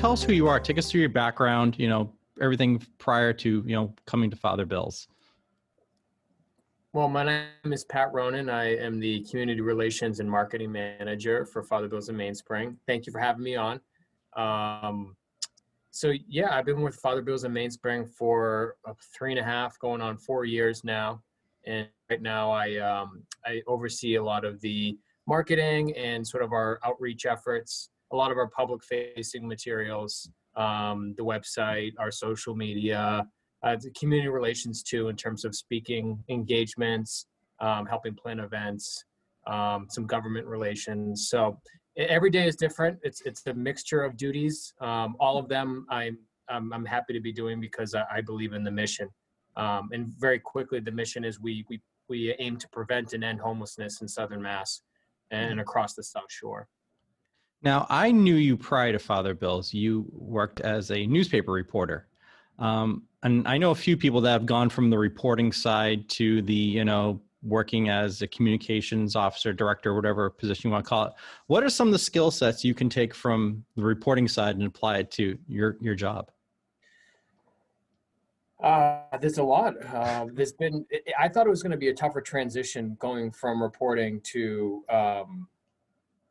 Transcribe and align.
tell 0.00 0.12
us 0.12 0.22
who 0.22 0.32
you 0.32 0.48
are. 0.48 0.58
Take 0.58 0.78
us 0.78 0.90
through 0.90 1.02
your 1.02 1.10
background. 1.10 1.78
You 1.78 1.88
know 1.88 2.10
everything 2.40 2.82
prior 2.96 3.34
to 3.34 3.62
you 3.66 3.76
know 3.76 3.94
coming 4.06 4.30
to 4.30 4.36
Father 4.36 4.64
Bill's. 4.64 5.06
Well, 6.94 7.08
my 7.08 7.22
name 7.22 7.72
is 7.72 7.84
Pat 7.84 8.08
Ronan. 8.12 8.48
I 8.48 8.76
am 8.76 8.98
the 8.98 9.20
Community 9.30 9.60
Relations 9.60 10.18
and 10.18 10.28
Marketing 10.28 10.72
Manager 10.72 11.44
for 11.44 11.62
Father 11.62 11.86
Bill's 11.86 12.08
in 12.08 12.16
Mainspring. 12.16 12.76
Thank 12.86 13.06
you 13.06 13.12
for 13.12 13.20
having 13.20 13.44
me 13.44 13.56
on. 13.56 13.78
Um, 14.36 15.16
so 15.90 16.14
yeah, 16.26 16.56
I've 16.56 16.64
been 16.64 16.80
with 16.80 16.96
Father 16.96 17.20
Bill's 17.20 17.44
in 17.44 17.52
Mainspring 17.52 18.08
for 18.08 18.76
three 19.16 19.32
and 19.32 19.38
a 19.38 19.44
half, 19.44 19.78
going 19.78 20.00
on 20.00 20.16
four 20.16 20.46
years 20.46 20.82
now. 20.82 21.22
And 21.66 21.86
right 22.08 22.22
now, 22.22 22.50
I 22.50 22.76
um, 22.78 23.22
I 23.44 23.60
oversee 23.66 24.14
a 24.14 24.24
lot 24.24 24.46
of 24.46 24.62
the 24.62 24.96
marketing 25.26 25.94
and 25.94 26.26
sort 26.26 26.42
of 26.42 26.52
our 26.52 26.80
outreach 26.86 27.26
efforts, 27.26 27.90
a 28.12 28.16
lot 28.16 28.30
of 28.30 28.38
our 28.38 28.48
public-facing 28.48 29.46
materials, 29.46 30.30
um, 30.56 31.14
the 31.16 31.24
website, 31.24 31.92
our 31.98 32.10
social 32.10 32.54
media, 32.54 33.26
uh, 33.62 33.76
the 33.76 33.90
community 33.90 34.28
relations 34.28 34.82
too, 34.82 35.08
in 35.08 35.16
terms 35.16 35.44
of 35.44 35.54
speaking 35.54 36.22
engagements, 36.28 37.26
um, 37.60 37.86
helping 37.86 38.14
plan 38.14 38.40
events, 38.40 39.04
um, 39.46 39.86
some 39.90 40.06
government 40.06 40.46
relations. 40.46 41.28
So 41.28 41.58
every 41.96 42.30
day 42.30 42.46
is 42.46 42.56
different. 42.56 42.98
It's 43.02 43.20
it's 43.22 43.46
a 43.46 43.54
mixture 43.54 44.02
of 44.02 44.16
duties. 44.16 44.72
Um, 44.80 45.16
all 45.20 45.38
of 45.38 45.48
them 45.48 45.86
I'm, 45.90 46.18
I'm, 46.48 46.72
I'm 46.72 46.84
happy 46.84 47.12
to 47.12 47.20
be 47.20 47.32
doing 47.32 47.60
because 47.60 47.94
I, 47.94 48.04
I 48.10 48.20
believe 48.20 48.54
in 48.54 48.64
the 48.64 48.70
mission. 48.70 49.08
Um, 49.56 49.90
and 49.92 50.12
very 50.18 50.38
quickly, 50.38 50.80
the 50.80 50.92
mission 50.92 51.24
is 51.24 51.40
we 51.40 51.64
we 51.68 51.80
we 52.08 52.34
aim 52.38 52.56
to 52.56 52.68
prevent 52.70 53.12
and 53.12 53.22
end 53.22 53.40
homelessness 53.40 54.00
in 54.00 54.08
Southern 54.08 54.42
Mass 54.42 54.82
and 55.30 55.52
mm-hmm. 55.52 55.60
across 55.60 55.94
the 55.94 56.02
South 56.02 56.30
Shore. 56.30 56.66
Now, 57.62 57.86
I 57.90 58.10
knew 58.10 58.36
you 58.36 58.56
prior 58.56 58.92
to 58.92 58.98
Father 58.98 59.34
Bill's. 59.34 59.74
You 59.74 60.06
worked 60.12 60.60
as 60.60 60.90
a 60.90 61.06
newspaper 61.06 61.52
reporter. 61.52 62.06
Um, 62.58 63.04
and 63.22 63.46
I 63.46 63.58
know 63.58 63.70
a 63.70 63.74
few 63.74 63.96
people 63.96 64.20
that 64.22 64.32
have 64.32 64.46
gone 64.46 64.70
from 64.70 64.88
the 64.88 64.98
reporting 64.98 65.52
side 65.52 66.08
to 66.10 66.40
the, 66.42 66.54
you 66.54 66.84
know, 66.84 67.20
working 67.42 67.88
as 67.88 68.22
a 68.22 68.26
communications 68.26 69.16
officer, 69.16 69.52
director, 69.52 69.94
whatever 69.94 70.28
position 70.30 70.68
you 70.68 70.72
want 70.72 70.84
to 70.84 70.88
call 70.88 71.06
it. 71.06 71.12
What 71.46 71.62
are 71.62 71.70
some 71.70 71.88
of 71.88 71.92
the 71.92 71.98
skill 71.98 72.30
sets 72.30 72.64
you 72.64 72.74
can 72.74 72.88
take 72.88 73.14
from 73.14 73.64
the 73.76 73.82
reporting 73.82 74.28
side 74.28 74.56
and 74.56 74.66
apply 74.66 74.98
it 74.98 75.10
to 75.12 75.38
your 75.48 75.76
your 75.80 75.94
job? 75.94 76.30
Uh, 78.62 79.00
there's 79.20 79.38
a 79.38 79.42
lot. 79.42 79.74
Uh, 79.86 80.26
there's 80.32 80.52
been. 80.52 80.84
I 81.18 81.28
thought 81.28 81.46
it 81.46 81.50
was 81.50 81.62
going 81.62 81.72
to 81.72 81.78
be 81.78 81.88
a 81.88 81.94
tougher 81.94 82.20
transition 82.20 82.96
going 83.00 83.30
from 83.32 83.62
reporting 83.62 84.20
to, 84.24 84.84
um, 84.90 85.48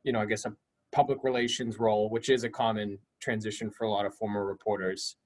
you 0.03 0.13
know, 0.13 0.19
I 0.19 0.25
guess 0.25 0.45
a 0.45 0.53
public 0.91 1.19
relations 1.23 1.79
role, 1.79 2.09
which 2.09 2.29
is 2.29 2.43
a 2.43 2.49
common 2.49 2.97
transition 3.21 3.69
for 3.69 3.85
a 3.85 3.91
lot 3.91 4.05
of 4.05 4.15
former 4.15 4.45
reporters. 4.45 5.17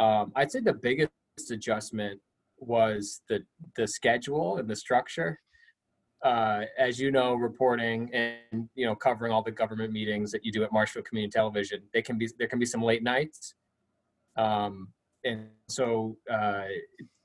Um, 0.00 0.32
I'd 0.36 0.50
say 0.50 0.60
the 0.60 0.72
biggest 0.72 1.10
adjustment 1.50 2.20
was 2.58 3.22
the 3.28 3.40
the 3.76 3.86
schedule 3.86 4.56
and 4.58 4.68
the 4.68 4.76
structure. 4.76 5.38
Uh, 6.24 6.62
as 6.78 7.00
you 7.00 7.10
know, 7.10 7.34
reporting 7.34 8.08
and 8.14 8.68
you 8.74 8.86
know 8.86 8.94
covering 8.94 9.32
all 9.32 9.42
the 9.42 9.50
government 9.50 9.92
meetings 9.92 10.30
that 10.30 10.44
you 10.44 10.52
do 10.52 10.62
at 10.62 10.72
Marshfield 10.72 11.04
Community 11.04 11.32
Television, 11.32 11.82
they 11.92 12.02
can 12.02 12.16
be 12.16 12.28
there 12.38 12.46
can 12.46 12.60
be 12.60 12.66
some 12.66 12.82
late 12.82 13.02
nights, 13.02 13.54
um, 14.36 14.88
and 15.24 15.48
so 15.68 16.16
uh, 16.30 16.64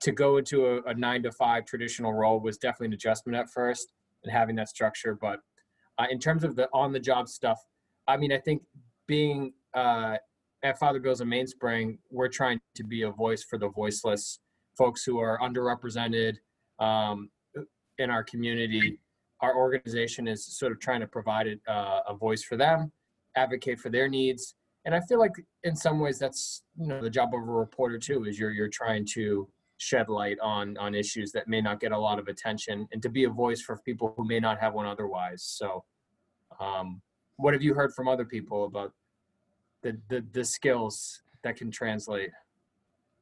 to 0.02 0.12
go 0.12 0.38
into 0.38 0.66
a, 0.66 0.82
a, 0.84 0.94
nine 0.96 1.22
to 1.24 1.32
five 1.32 1.66
traditional 1.66 2.12
role 2.12 2.40
was 2.40 2.58
definitely 2.58 2.88
an 2.88 2.94
adjustment 2.94 3.38
at 3.38 3.52
first, 3.52 3.94
and 4.24 4.34
having 4.34 4.56
that 4.56 4.70
structure. 4.70 5.14
But 5.14 5.42
uh, 6.00 6.08
in 6.10 6.18
terms 6.18 6.44
of 6.44 6.56
the 6.56 6.68
on 6.74 6.92
the 6.92 7.00
job 7.00 7.28
stuff, 7.28 7.60
I 8.08 8.18
mean, 8.18 8.32
I 8.32 8.38
think 8.38 8.64
being 9.08 9.54
uh, 9.74 10.18
at 10.64 10.80
Father 10.80 11.00
Bill's 11.00 11.22
in 11.22 11.30
Mainspring, 11.30 11.98
we're 12.10 12.30
trying 12.30 12.60
to 12.76 12.84
be 12.84 13.04
a 13.04 13.12
voice 13.12 13.44
for 13.44 13.58
the 13.58 13.70
voiceless, 13.70 14.40
folks 14.78 15.04
who 15.04 15.20
are 15.20 15.40
underrepresented 15.40 16.36
um, 16.80 17.30
in 17.98 18.10
our 18.10 18.24
community. 18.24 19.00
Our 19.42 19.56
organization 19.56 20.28
is 20.28 20.46
sort 20.46 20.72
of 20.72 20.80
trying 20.80 21.02
to 21.02 21.08
provide 21.08 21.48
uh, 21.68 22.00
a 22.08 22.16
voice 22.16 22.44
for 22.44 22.58
them, 22.58 22.92
advocate 23.36 23.80
for 23.80 23.90
their 23.90 24.08
needs, 24.08 24.56
and 24.88 24.96
I 24.96 25.02
feel 25.02 25.20
like 25.20 25.34
in 25.64 25.76
some 25.76 26.00
ways 26.00 26.18
that's 26.18 26.64
you 26.80 26.88
know 26.88 27.02
the 27.02 27.10
job 27.10 27.34
of 27.34 27.42
a 27.42 27.44
reporter 27.44 28.00
too. 28.00 28.24
Is 28.24 28.40
you're 28.40 28.52
you're 28.52 28.70
trying 28.70 29.06
to 29.14 29.48
shed 29.80 30.08
light 30.08 30.38
on 30.42 30.78
on 30.78 30.96
issues 30.96 31.32
that 31.34 31.48
may 31.48 31.62
not 31.62 31.82
get 31.82 31.92
a 31.92 31.98
lot 31.98 32.20
of 32.20 32.30
attention, 32.30 32.88
and 32.94 33.02
to 33.02 33.10
be 33.10 33.26
a 33.26 33.30
voice 33.30 33.62
for 33.62 33.78
people 33.86 34.14
who 34.16 34.26
may 34.26 34.40
not 34.40 34.60
have 34.60 34.74
one 34.74 34.86
otherwise. 34.86 35.44
So, 35.44 35.84
um, 36.62 37.02
what 37.38 37.54
have 37.54 37.64
you 37.64 37.74
heard 37.74 37.94
from 37.94 38.08
other 38.08 38.26
people 38.26 38.66
about 38.66 38.94
the, 39.82 39.98
the, 40.10 40.26
the 40.34 40.44
skills 40.44 41.22
that 41.44 41.56
can 41.56 41.72
translate? 41.72 42.32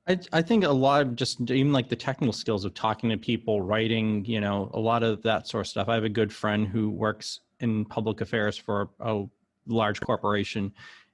I, 0.08 0.20
I 0.34 0.42
think 0.42 0.64
a 0.64 0.70
lot 0.70 1.02
of 1.02 1.16
just 1.16 1.42
even 1.50 1.74
like 1.74 1.90
the 1.90 1.96
technical 1.96 2.34
skills 2.34 2.64
of 2.64 2.74
talking 2.74 3.10
to 3.10 3.18
people, 3.18 3.62
writing, 3.62 4.24
you 4.26 4.40
know, 4.40 4.70
a 4.74 4.80
lot 4.80 5.04
of 5.04 5.22
that 5.24 5.48
sort 5.48 5.66
of 5.66 5.68
stuff. 5.68 5.90
I 5.90 5.96
have 5.96 6.04
a 6.04 6.10
good 6.10 6.32
friend 6.32 6.68
who 6.68 6.90
works 6.90 7.42
in 7.60 7.86
public 7.86 8.22
affairs 8.22 8.58
for 8.58 8.90
a 9.00 9.24
large 9.68 10.00
corporation. 10.02 10.72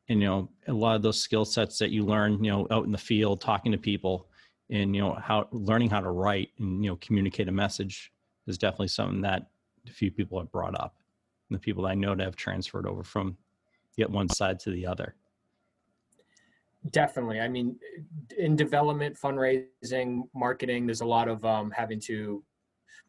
And, 0.10 0.20
you 0.20 0.28
know, 0.28 0.50
a 0.68 0.74
lot 0.74 0.96
of 0.96 1.02
those 1.02 1.20
skill 1.20 1.46
sets 1.46 1.78
that 1.80 1.92
you 1.92 2.04
learn, 2.04 2.44
you 2.44 2.52
know, 2.52 2.68
out 2.70 2.86
in 2.86 2.92
the 2.92 2.98
field, 2.98 3.40
talking 3.40 3.72
to 3.72 3.78
people 3.78 4.28
and, 4.70 4.94
you 4.94 5.02
know, 5.02 5.14
how 5.14 5.48
learning 5.52 5.90
how 5.90 6.02
to 6.02 6.10
write 6.10 6.50
and, 6.60 6.84
you 6.84 6.92
know, 6.92 6.98
communicate 7.00 7.48
a 7.48 7.52
message 7.52 8.12
is 8.48 8.58
definitely 8.58 8.90
something 8.90 9.22
that 9.22 9.48
a 9.88 9.92
few 9.92 10.12
people 10.12 10.38
have 10.38 10.52
brought 10.52 10.78
up. 10.78 10.96
The 11.52 11.60
people 11.60 11.86
I 11.86 11.96
know 11.96 12.16
to 12.16 12.24
have 12.24 12.38
transferred 12.38 12.88
over 12.88 13.04
from 13.04 13.38
yet 13.98 14.10
one 14.10 14.30
side 14.30 14.58
to 14.62 14.72
the 14.72 14.88
other. 14.88 15.16
Definitely. 16.90 17.42
I 17.42 17.50
mean, 17.50 17.78
in 18.38 18.56
development, 18.56 19.18
fundraising, 19.22 20.22
marketing, 20.34 20.88
there's 20.88 21.02
a 21.02 21.06
lot 21.06 21.28
of 21.28 21.44
um, 21.46 21.70
having 21.72 22.00
to 22.02 22.42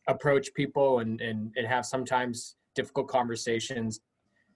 approach 0.08 0.52
people 0.54 0.98
and, 0.98 1.20
and, 1.20 1.52
and 1.56 1.66
have 1.66 1.86
sometimes 1.86 2.56
difficult 2.74 3.06
conversations. 3.06 4.00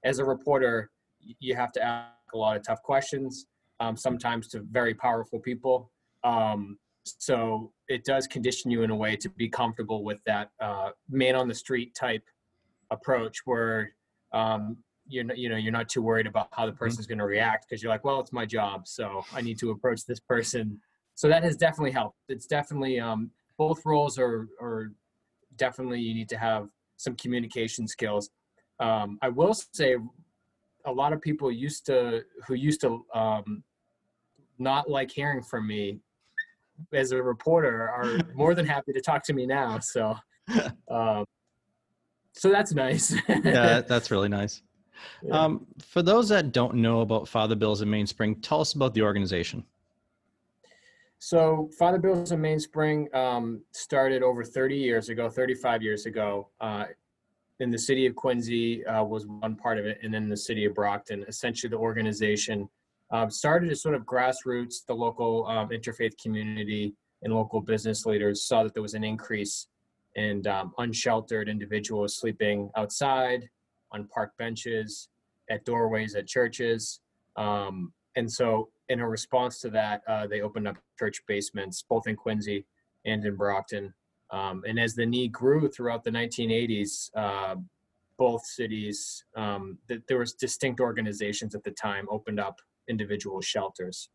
As 0.04 0.18
a 0.18 0.24
reporter, 0.24 0.90
you 1.20 1.54
have 1.54 1.72
to 1.72 1.82
ask 1.82 2.10
a 2.34 2.36
lot 2.36 2.56
of 2.56 2.64
tough 2.64 2.82
questions, 2.82 3.46
um, 3.78 3.96
sometimes 3.96 4.48
to 4.48 4.60
very 4.60 4.94
powerful 4.94 5.38
people. 5.38 5.90
Um, 6.24 6.76
so 7.04 7.72
it 7.88 8.04
does 8.04 8.26
condition 8.26 8.70
you 8.70 8.82
in 8.82 8.90
a 8.90 8.96
way 8.96 9.14
to 9.16 9.28
be 9.30 9.48
comfortable 9.48 10.02
with 10.02 10.22
that 10.24 10.50
uh, 10.60 10.90
man 11.08 11.36
on 11.36 11.46
the 11.46 11.54
street 11.54 11.94
type 11.94 12.24
approach 12.90 13.38
where 13.44 13.92
um, 14.32 14.76
you're 15.08 15.24
not, 15.24 15.38
you 15.38 15.48
know 15.48 15.56
you're 15.56 15.72
not 15.72 15.88
too 15.88 16.02
worried 16.02 16.26
about 16.26 16.48
how 16.52 16.66
the 16.66 16.72
mm-hmm. 16.72 16.78
person's 16.78 17.06
going 17.06 17.18
to 17.18 17.24
react 17.24 17.66
because 17.68 17.82
you're 17.82 17.90
like 17.90 18.04
well 18.04 18.20
it's 18.20 18.32
my 18.32 18.44
job 18.44 18.86
so 18.88 19.24
i 19.32 19.40
need 19.40 19.58
to 19.58 19.70
approach 19.70 20.04
this 20.04 20.20
person. 20.20 20.80
So 21.14 21.28
that 21.28 21.42
has 21.44 21.56
definitely 21.56 21.92
helped. 21.92 22.18
It's 22.28 22.44
definitely 22.46 23.00
um, 23.00 23.30
both 23.56 23.86
roles 23.86 24.18
are 24.18 24.48
are 24.60 24.92
definitely 25.56 26.00
you 26.00 26.12
need 26.12 26.28
to 26.28 26.36
have 26.36 26.68
some 26.98 27.14
communication 27.16 27.88
skills. 27.88 28.30
Um, 28.80 29.18
i 29.22 29.28
will 29.30 29.54
say 29.54 29.96
a 30.84 30.92
lot 30.92 31.12
of 31.12 31.20
people 31.20 31.50
used 31.50 31.86
to 31.86 32.22
who 32.46 32.54
used 32.54 32.80
to 32.82 33.04
um, 33.14 33.62
not 34.58 34.88
like 34.90 35.10
hearing 35.10 35.42
from 35.42 35.66
me 35.66 35.98
as 36.92 37.12
a 37.12 37.22
reporter 37.22 37.88
are 37.88 38.18
more 38.34 38.54
than 38.54 38.66
happy 38.66 38.92
to 38.92 39.00
talk 39.00 39.22
to 39.24 39.32
me 39.32 39.46
now 39.46 39.78
so 39.78 40.14
um, 40.90 41.24
so 42.36 42.50
that's 42.50 42.72
nice 42.72 43.14
yeah 43.28 43.80
that's 43.88 44.10
really 44.10 44.28
nice 44.28 44.62
yeah. 45.22 45.44
Um, 45.44 45.66
for 45.78 46.02
those 46.02 46.28
that 46.28 46.52
don't 46.52 46.76
know 46.76 47.00
about 47.00 47.28
Father 47.28 47.54
Bill's 47.54 47.82
in 47.82 47.88
Mainspring, 47.88 48.40
tell 48.42 48.60
us 48.60 48.72
about 48.74 48.94
the 48.94 49.02
organization. 49.02 49.64
So 51.18 51.70
Father 51.78 51.98
Bill's 51.98 52.30
and 52.32 52.42
Mainspring 52.42 53.14
um, 53.14 53.62
started 53.72 54.22
over 54.22 54.44
30 54.44 54.76
years 54.76 55.08
ago, 55.08 55.30
35 55.30 55.82
years 55.82 56.06
ago. 56.06 56.48
Uh, 56.60 56.84
in 57.58 57.70
the 57.70 57.78
city 57.78 58.04
of 58.04 58.14
Quincy 58.14 58.84
uh, 58.84 59.02
was 59.02 59.26
one 59.26 59.56
part 59.56 59.78
of 59.78 59.86
it, 59.86 59.98
and 60.02 60.12
then 60.12 60.28
the 60.28 60.36
city 60.36 60.66
of 60.66 60.74
Brockton. 60.74 61.24
Essentially, 61.26 61.70
the 61.70 61.76
organization 61.76 62.68
um, 63.10 63.30
started 63.30 63.70
as 63.70 63.80
sort 63.80 63.94
of 63.94 64.02
grassroots. 64.02 64.84
The 64.86 64.94
local 64.94 65.46
um, 65.46 65.70
interfaith 65.70 66.12
community 66.22 66.94
and 67.22 67.32
local 67.32 67.62
business 67.62 68.04
leaders 68.04 68.44
saw 68.44 68.62
that 68.62 68.74
there 68.74 68.82
was 68.82 68.92
an 68.92 69.04
increase 69.04 69.68
in 70.16 70.46
um, 70.46 70.72
unsheltered 70.78 71.48
individuals 71.48 72.16
sleeping 72.16 72.70
outside, 72.76 73.48
on 73.92 74.08
park 74.08 74.32
benches, 74.38 75.08
at 75.50 75.64
doorways 75.64 76.14
at 76.14 76.26
churches. 76.26 77.00
Um, 77.36 77.92
and 78.16 78.30
so, 78.30 78.70
in 78.88 79.00
a 79.00 79.08
response 79.08 79.60
to 79.60 79.70
that, 79.70 80.02
uh, 80.08 80.26
they 80.26 80.40
opened 80.40 80.66
up 80.66 80.76
church 80.98 81.22
basements, 81.28 81.84
both 81.88 82.06
in 82.06 82.16
Quincy 82.16 82.66
and 83.04 83.24
in 83.24 83.36
Brockton. 83.36 83.92
Um, 84.30 84.64
and 84.66 84.80
as 84.80 84.94
the 84.94 85.06
need 85.06 85.32
grew 85.32 85.68
throughout 85.68 86.02
the 86.02 86.10
1980s, 86.10 87.10
uh, 87.14 87.56
both 88.18 88.44
cities, 88.44 89.24
um, 89.36 89.78
th- 89.88 90.00
there 90.08 90.18
was 90.18 90.32
distinct 90.32 90.80
organizations 90.80 91.54
at 91.54 91.62
the 91.62 91.70
time 91.72 92.06
opened 92.10 92.40
up 92.40 92.58
individual 92.88 93.40
shelters, 93.40 94.08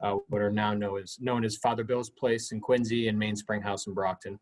uh, 0.00 0.16
what 0.28 0.40
are 0.40 0.52
now 0.52 0.72
known 0.72 1.02
as 1.02 1.18
known 1.20 1.44
as 1.44 1.56
Father 1.56 1.82
Bill's 1.82 2.10
Place 2.10 2.52
in 2.52 2.60
Quincy 2.60 3.08
and 3.08 3.18
Mainspring 3.18 3.62
House 3.62 3.86
in 3.86 3.94
Brockton 3.94 4.38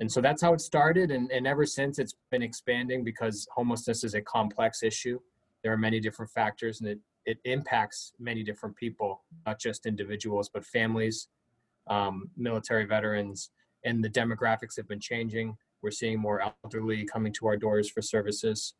and 0.00 0.10
so 0.10 0.20
that's 0.20 0.42
how 0.42 0.52
it 0.52 0.60
started 0.60 1.10
and, 1.10 1.30
and 1.30 1.46
ever 1.46 1.64
since 1.64 1.98
it's 1.98 2.14
been 2.30 2.42
expanding 2.42 3.02
because 3.02 3.46
homelessness 3.54 4.04
is 4.04 4.14
a 4.14 4.20
complex 4.20 4.82
issue 4.82 5.18
there 5.62 5.72
are 5.72 5.78
many 5.78 6.00
different 6.00 6.30
factors 6.30 6.80
and 6.80 6.88
it 6.90 6.98
it 7.26 7.38
impacts 7.44 8.12
many 8.18 8.42
different 8.42 8.76
people, 8.76 9.24
not 9.44 9.60
just 9.60 9.84
individuals, 9.84 10.48
but 10.48 10.64
families, 10.64 11.28
um, 11.88 12.30
military 12.36 12.86
veterans, 12.86 13.50
and 13.84 14.02
the 14.02 14.08
demographics 14.08 14.76
have 14.76 14.88
been 14.88 15.00
changing. 15.00 15.56
We're 15.82 15.90
seeing 15.90 16.20
more 16.20 16.40
elderly 16.64 17.04
coming 17.04 17.32
to 17.34 17.46
our 17.46 17.56
doors 17.56 17.90
for 17.90 18.00
services. 18.00 18.74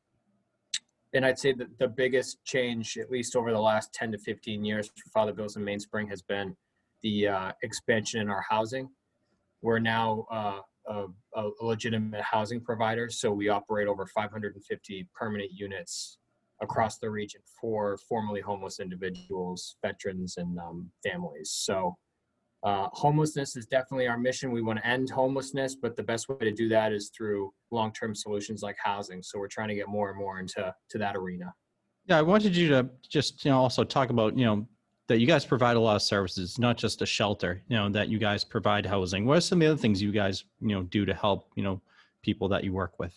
And 1.12 1.26
I'd 1.26 1.38
say 1.38 1.52
that 1.54 1.78
the 1.78 1.88
biggest 1.88 2.42
change, 2.44 2.96
at 2.98 3.10
least 3.10 3.36
over 3.36 3.52
the 3.52 3.60
last 3.60 3.92
10 3.92 4.12
to 4.12 4.18
15 4.18 4.64
years 4.64 4.88
for 4.88 5.10
Father 5.10 5.32
Bill's 5.32 5.56
and 5.56 5.64
Mainspring, 5.66 6.08
has 6.08 6.22
been 6.22 6.56
the 7.02 7.28
uh, 7.28 7.52
expansion 7.62 8.20
in 8.20 8.30
our 8.30 8.44
housing. 8.48 8.88
We're 9.60 9.78
now 9.78 10.26
uh, 10.30 10.60
a, 10.88 11.06
a 11.36 11.50
legitimate 11.60 12.22
housing 12.22 12.60
provider, 12.60 13.08
so 13.10 13.32
we 13.32 13.48
operate 13.48 13.88
over 13.88 14.06
550 14.06 15.08
permanent 15.14 15.50
units 15.52 16.18
across 16.62 16.98
the 16.98 17.10
region 17.10 17.40
for 17.60 17.98
formerly 18.08 18.40
homeless 18.40 18.80
individuals, 18.80 19.76
veterans, 19.82 20.36
and 20.36 20.58
um, 20.58 20.90
families. 21.04 21.50
So, 21.52 21.96
uh, 22.62 22.88
homelessness 22.92 23.54
is 23.54 23.66
definitely 23.66 24.08
our 24.08 24.18
mission. 24.18 24.50
We 24.50 24.62
want 24.62 24.78
to 24.78 24.86
end 24.86 25.10
homelessness, 25.10 25.76
but 25.76 25.94
the 25.94 26.02
best 26.02 26.28
way 26.28 26.38
to 26.40 26.52
do 26.52 26.68
that 26.70 26.92
is 26.92 27.10
through 27.16 27.52
long-term 27.70 28.14
solutions 28.14 28.62
like 28.62 28.76
housing. 28.82 29.22
So, 29.22 29.38
we're 29.38 29.48
trying 29.48 29.68
to 29.68 29.74
get 29.74 29.88
more 29.88 30.10
and 30.10 30.18
more 30.18 30.40
into 30.40 30.74
to 30.90 30.98
that 30.98 31.16
arena. 31.16 31.52
Yeah, 32.06 32.18
I 32.18 32.22
wanted 32.22 32.56
you 32.56 32.68
to 32.68 32.88
just 33.08 33.44
you 33.44 33.50
know 33.50 33.58
also 33.58 33.84
talk 33.84 34.10
about 34.10 34.38
you 34.38 34.44
know 34.44 34.66
that 35.08 35.20
you 35.20 35.26
guys 35.26 35.44
provide 35.44 35.76
a 35.76 35.80
lot 35.80 35.96
of 35.96 36.02
services, 36.02 36.58
not 36.58 36.76
just 36.76 37.02
a 37.02 37.06
shelter. 37.06 37.62
You 37.68 37.76
know 37.76 37.88
that 37.90 38.08
you 38.08 38.18
guys 38.18 38.44
provide 38.44 38.84
housing. 38.84 39.24
What 39.24 39.38
are 39.38 39.40
some 39.40 39.58
of 39.58 39.60
the 39.60 39.72
other 39.72 39.80
things 39.80 40.02
you 40.02 40.12
guys 40.12 40.44
you 40.60 40.74
know 40.74 40.82
do 40.82 41.04
to 41.04 41.14
help 41.14 41.50
you 41.54 41.62
know 41.62 41.80
people 42.22 42.48
that 42.48 42.64
you 42.64 42.72
work 42.72 42.98
with? 42.98 43.14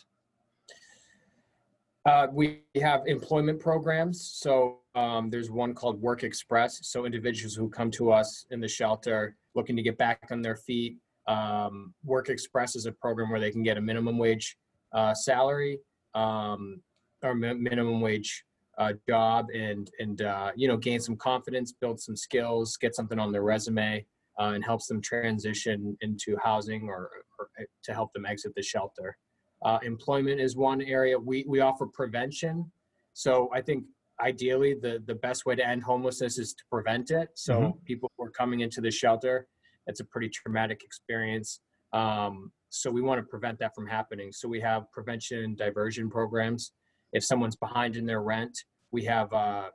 Uh, 2.06 2.28
we 2.32 2.62
have 2.82 3.02
employment 3.08 3.60
programs. 3.60 4.22
So 4.22 4.80
um, 4.96 5.30
there's 5.30 5.52
one 5.52 5.74
called 5.74 6.02
Work 6.02 6.24
Express. 6.24 6.80
So 6.88 7.06
individuals 7.06 7.56
who 7.56 7.70
come 7.70 7.92
to 7.92 8.12
us 8.12 8.46
in 8.52 8.60
the 8.60 8.68
shelter 8.68 9.36
looking 9.54 9.76
to 9.76 9.82
get 9.82 9.98
back 9.98 10.28
on 10.32 10.42
their 10.42 10.56
feet. 10.56 10.98
Um, 11.28 11.94
Work 12.04 12.30
Express 12.30 12.76
is 12.76 12.86
a 12.86 12.92
program 12.92 13.30
where 13.30 13.40
they 13.40 13.52
can 13.52 13.64
get 13.64 13.78
a 13.78 13.82
minimum 13.82 14.18
wage 14.18 14.58
uh, 14.94 15.14
salary 15.14 15.80
um, 16.16 16.82
or 17.22 17.36
mi- 17.36 17.54
minimum 17.54 18.02
wage 18.02 18.44
uh, 18.80 18.94
job 19.08 19.48
and 19.54 19.92
and 20.00 20.22
uh, 20.22 20.52
you 20.56 20.68
know 20.68 20.78
gain 20.78 21.00
some 21.00 21.16
confidence, 21.18 21.74
build 21.74 22.00
some 22.00 22.16
skills, 22.16 22.78
get 22.78 22.96
something 22.96 23.20
on 23.20 23.32
their 23.32 23.44
resume, 23.44 24.06
uh, 24.40 24.52
and 24.56 24.64
helps 24.64 24.88
them 24.88 25.02
transition 25.02 25.98
into 26.02 26.38
housing 26.44 26.88
or, 26.90 27.10
or 27.38 27.50
to 27.84 27.94
help 27.94 28.12
them 28.14 28.26
exit 28.26 28.54
the 28.56 28.64
shelter. 28.64 29.18
Uh, 29.64 29.78
employment 29.84 30.40
is 30.40 30.56
one 30.56 30.82
area. 30.82 31.20
We, 31.20 31.46
we 31.48 31.60
offer 31.60 31.86
prevention. 31.86 32.72
So 33.14 33.50
I 33.54 33.62
think 33.62 33.84
ideally 34.22 34.76
the, 34.82 35.04
the 35.06 35.16
best 35.16 35.46
way 35.46 35.56
to 35.56 35.68
end 35.68 35.84
homelessness 35.84 36.38
is 36.38 36.54
to 36.54 36.64
prevent 36.72 37.12
it. 37.12 37.30
So 37.36 37.54
Mhm. 37.60 37.84
people 37.86 38.10
who 38.18 38.26
are 38.26 38.32
coming 38.32 38.62
into 38.62 38.80
the 38.80 38.92
shelter, 38.92 39.48
it's 39.88 40.00
a 40.00 40.06
pretty 40.06 40.30
traumatic 40.30 40.84
experience. 40.84 41.60
Um, 41.92 42.54
so 42.70 42.90
we 42.90 43.02
want 43.02 43.20
to 43.20 43.28
prevent 43.28 43.60
that 43.60 43.76
from 43.76 43.88
happening. 43.88 44.32
So 44.32 44.48
we 44.48 44.62
have 44.62 44.90
prevention 44.94 45.56
diversion 45.56 46.10
programs. 46.10 46.72
If 47.14 47.24
someone's 47.24 47.56
behind 47.56 47.96
in 47.96 48.06
their 48.06 48.22
rent, 48.22 48.58
we 48.92 49.04
have 49.06 49.32
uh, 49.34 49.70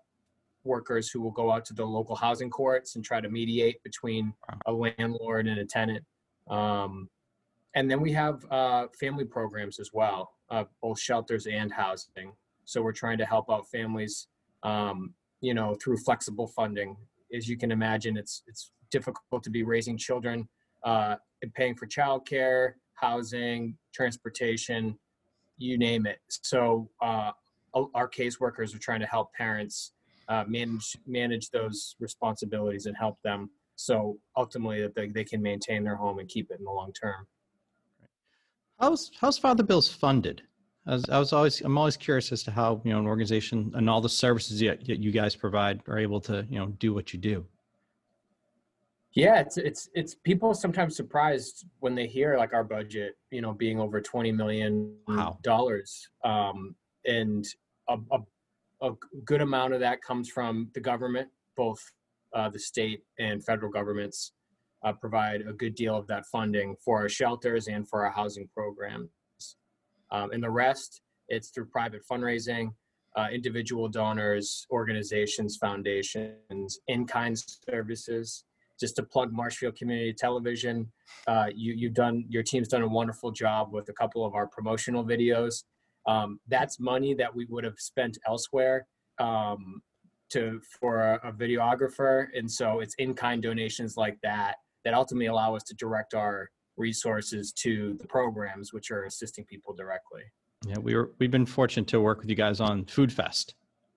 workers 0.64 1.10
who 1.10 1.20
will 1.20 1.30
go 1.30 1.50
out 1.50 1.64
to 1.66 1.74
the 1.74 1.84
local 1.84 2.16
housing 2.16 2.50
courts 2.50 2.96
and 2.96 3.04
try 3.04 3.20
to 3.20 3.28
mediate 3.28 3.82
between 3.82 4.32
a 4.66 4.72
landlord 4.72 5.46
and 5.46 5.58
a 5.58 5.64
tenant. 5.64 6.04
Um, 6.48 7.08
and 7.74 7.90
then 7.90 8.00
we 8.00 8.12
have 8.12 8.44
uh, 8.50 8.86
family 8.98 9.24
programs 9.24 9.78
as 9.78 9.90
well, 9.92 10.32
uh, 10.50 10.64
both 10.80 10.98
shelters 11.00 11.46
and 11.46 11.72
housing. 11.72 12.32
So 12.64 12.82
we're 12.82 12.92
trying 12.92 13.18
to 13.18 13.26
help 13.26 13.50
out 13.50 13.68
families, 13.68 14.28
um, 14.62 15.14
you 15.40 15.54
know, 15.54 15.76
through 15.82 15.98
flexible 15.98 16.46
funding. 16.46 16.96
As 17.34 17.48
you 17.48 17.56
can 17.56 17.72
imagine, 17.72 18.16
it's 18.16 18.42
it's 18.46 18.70
difficult 18.90 19.42
to 19.42 19.50
be 19.50 19.64
raising 19.64 19.98
children 19.98 20.48
uh, 20.84 21.16
and 21.42 21.52
paying 21.52 21.74
for 21.74 21.86
childcare, 21.86 22.74
housing, 22.94 23.76
transportation, 23.92 24.96
you 25.58 25.78
name 25.78 26.06
it. 26.06 26.18
So 26.28 26.90
uh, 27.00 27.32
our 27.94 28.08
caseworkers 28.08 28.74
are 28.74 28.78
trying 28.78 29.00
to 29.00 29.06
help 29.06 29.32
parents 29.32 29.92
uh, 30.28 30.44
manage 30.46 30.96
manage 31.06 31.50
those 31.50 31.96
responsibilities 32.00 32.86
and 32.86 32.96
help 32.96 33.20
them. 33.22 33.50
So 33.76 34.18
ultimately, 34.36 34.80
that 34.82 34.94
they, 34.94 35.08
they 35.08 35.24
can 35.24 35.42
maintain 35.42 35.84
their 35.84 35.96
home 35.96 36.18
and 36.18 36.28
keep 36.28 36.50
it 36.50 36.58
in 36.58 36.64
the 36.64 36.70
long 36.70 36.92
term. 36.92 37.26
How's 38.80 39.10
how's 39.20 39.38
Father 39.38 39.62
Bill's 39.62 39.88
funded? 39.88 40.42
I 40.86 40.94
was, 40.94 41.08
I 41.08 41.18
was 41.18 41.32
always 41.32 41.60
I'm 41.60 41.78
always 41.78 41.96
curious 41.96 42.30
as 42.32 42.42
to 42.44 42.50
how 42.50 42.80
you 42.84 42.92
know 42.92 42.98
an 42.98 43.06
organization 43.06 43.72
and 43.74 43.88
all 43.88 44.00
the 44.00 44.08
services 44.08 44.60
that 44.60 44.86
you 44.86 45.10
guys 45.10 45.34
provide 45.34 45.80
are 45.88 45.98
able 45.98 46.20
to 46.22 46.46
you 46.48 46.58
know 46.58 46.66
do 46.78 46.92
what 46.94 47.12
you 47.12 47.18
do. 47.18 47.44
Yeah, 49.14 49.38
it's 49.38 49.56
it's 49.58 49.88
it's 49.94 50.14
people 50.16 50.54
sometimes 50.54 50.96
surprised 50.96 51.66
when 51.78 51.94
they 51.94 52.06
hear 52.08 52.36
like 52.36 52.52
our 52.52 52.64
budget, 52.64 53.16
you 53.30 53.40
know, 53.42 53.52
being 53.52 53.78
over 53.78 54.00
twenty 54.00 54.32
million 54.32 54.96
Wow. 55.06 55.38
dollars, 55.42 56.08
um, 56.24 56.74
and 57.04 57.44
a, 57.88 57.96
a, 58.10 58.18
a 58.82 58.92
good 59.24 59.40
amount 59.40 59.72
of 59.72 59.80
that 59.80 60.02
comes 60.02 60.28
from 60.28 60.68
the 60.74 60.80
government, 60.80 61.28
both 61.56 61.80
uh, 62.34 62.48
the 62.48 62.58
state 62.58 63.04
and 63.20 63.44
federal 63.44 63.70
governments 63.70 64.32
uh, 64.84 64.92
provide 64.92 65.42
a 65.42 65.52
good 65.52 65.76
deal 65.76 65.96
of 65.96 66.08
that 66.08 66.26
funding 66.26 66.74
for 66.84 66.98
our 67.00 67.08
shelters 67.08 67.68
and 67.68 67.88
for 67.88 68.04
our 68.04 68.10
housing 68.10 68.48
programs. 68.52 69.10
Um, 70.10 70.32
and 70.32 70.42
the 70.42 70.50
rest, 70.50 71.02
it's 71.28 71.50
through 71.50 71.66
private 71.66 72.02
fundraising, 72.10 72.72
uh, 73.16 73.28
individual 73.32 73.88
donors, 73.88 74.66
organizations, 74.70 75.56
foundations, 75.56 76.80
in-kind 76.88 77.38
services. 77.70 78.44
Just 78.80 78.96
to 78.96 79.02
plug 79.02 79.32
Marshfield 79.32 79.76
Community 79.76 80.12
Television, 80.12 80.90
uh, 81.26 81.46
you, 81.54 81.74
you've 81.74 81.94
done 81.94 82.24
your 82.28 82.42
team's 82.42 82.68
done 82.68 82.82
a 82.82 82.88
wonderful 82.88 83.30
job 83.30 83.72
with 83.72 83.88
a 83.88 83.92
couple 83.92 84.24
of 84.24 84.34
our 84.34 84.46
promotional 84.46 85.04
videos. 85.04 85.64
Um, 86.06 86.40
that's 86.48 86.80
money 86.80 87.14
that 87.14 87.34
we 87.34 87.46
would 87.46 87.64
have 87.64 87.78
spent 87.78 88.18
elsewhere 88.26 88.86
um, 89.18 89.80
to 90.30 90.60
for 90.80 91.00
a, 91.00 91.28
a 91.28 91.32
videographer, 91.32 92.26
and 92.34 92.50
so 92.50 92.80
it's 92.80 92.94
in-kind 92.98 93.42
donations 93.42 93.96
like 93.96 94.18
that 94.22 94.56
that 94.84 94.92
ultimately 94.92 95.26
allow 95.26 95.54
us 95.54 95.62
to 95.64 95.74
direct 95.74 96.14
our 96.14 96.50
resources 96.76 97.52
to 97.52 97.96
the 98.00 98.06
programs 98.06 98.72
which 98.72 98.90
are 98.90 99.04
assisting 99.04 99.44
people 99.44 99.72
directly. 99.74 100.22
Yeah, 100.66 100.78
we 100.78 100.94
were 100.94 101.12
we've 101.18 101.30
been 101.30 101.46
fortunate 101.46 101.86
to 101.88 102.00
work 102.00 102.20
with 102.20 102.28
you 102.28 102.36
guys 102.36 102.60
on 102.60 102.84
Food 102.86 103.12
Fest. 103.12 103.54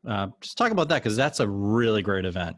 Uh, 0.07 0.27
just 0.41 0.57
talk 0.57 0.71
about 0.71 0.87
that 0.89 1.01
because 1.01 1.17
that's 1.17 1.39
a 1.39 1.47
really 1.47 2.01
great 2.01 2.25
event. 2.25 2.55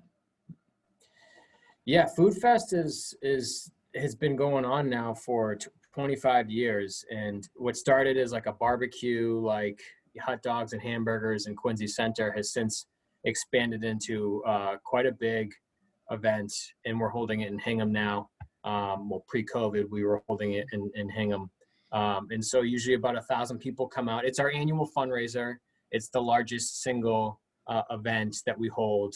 Yeah, 1.90 2.06
Food 2.06 2.36
Fest 2.36 2.72
is 2.72 3.16
is 3.24 3.72
has 3.96 4.14
been 4.14 4.36
going 4.36 4.64
on 4.64 4.92
now 4.92 5.16
for 5.16 5.56
t- 5.56 5.72
25 5.96 6.48
years, 6.52 7.04
and 7.10 7.50
what 7.56 7.76
started 7.76 8.16
as 8.16 8.32
like 8.32 8.46
a 8.46 8.54
barbecue, 8.54 9.40
like 9.40 9.82
hot 10.22 10.44
dogs 10.44 10.74
and 10.74 10.82
hamburgers 10.84 11.48
in 11.48 11.56
Quincy 11.56 11.88
Center, 11.88 12.32
has 12.34 12.54
since 12.54 12.86
expanded 13.24 13.84
into 13.84 14.44
uh, 14.46 14.76
quite 14.84 15.08
a 15.08 15.12
big 15.12 15.52
event, 16.12 16.54
and 16.86 17.00
we're 17.00 17.10
holding 17.10 17.42
it 17.42 17.52
in 17.52 17.58
Hingham 17.58 17.92
now. 17.92 18.30
Um, 18.64 19.10
well, 19.10 19.26
pre-COVID, 19.28 19.90
we 19.90 20.04
were 20.04 20.22
holding 20.28 20.54
it 20.54 20.68
in, 20.72 20.92
in 20.94 21.10
Hingham, 21.10 21.50
um, 21.92 22.28
and 22.30 22.46
so 22.46 22.62
usually 22.62 22.98
about 22.98 23.18
a 23.18 23.24
thousand 23.24 23.58
people 23.58 23.88
come 23.88 24.08
out. 24.08 24.26
It's 24.26 24.38
our 24.38 24.52
annual 24.52 24.88
fundraiser. 24.96 25.56
It's 25.90 26.10
the 26.10 26.22
largest 26.22 26.84
single 26.84 27.42
uh, 27.66 27.82
event 27.90 28.44
that 28.46 28.60
we 28.60 28.68
hold 28.68 29.16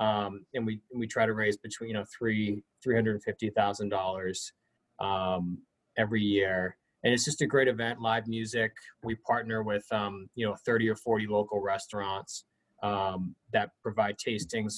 um, 0.00 0.46
and 0.54 0.66
we 0.66 0.80
we 0.94 1.06
try 1.06 1.26
to 1.26 1.34
raise 1.34 1.56
between 1.58 1.88
you 1.88 1.94
know 1.94 2.04
three 2.18 2.62
three 2.82 2.94
hundred 2.94 3.12
and 3.12 3.22
fifty 3.22 3.50
thousand 3.50 3.90
dollars 3.90 4.52
um, 4.98 5.58
every 5.96 6.22
year, 6.22 6.76
and 7.04 7.12
it's 7.12 7.24
just 7.24 7.42
a 7.42 7.46
great 7.46 7.68
event. 7.68 8.00
Live 8.00 8.26
music. 8.26 8.72
We 9.04 9.14
partner 9.16 9.62
with 9.62 9.84
um, 9.92 10.28
you 10.34 10.46
know 10.46 10.56
thirty 10.64 10.88
or 10.88 10.96
forty 10.96 11.26
local 11.26 11.60
restaurants 11.60 12.44
um, 12.82 13.36
that 13.52 13.70
provide 13.82 14.16
tastings 14.16 14.74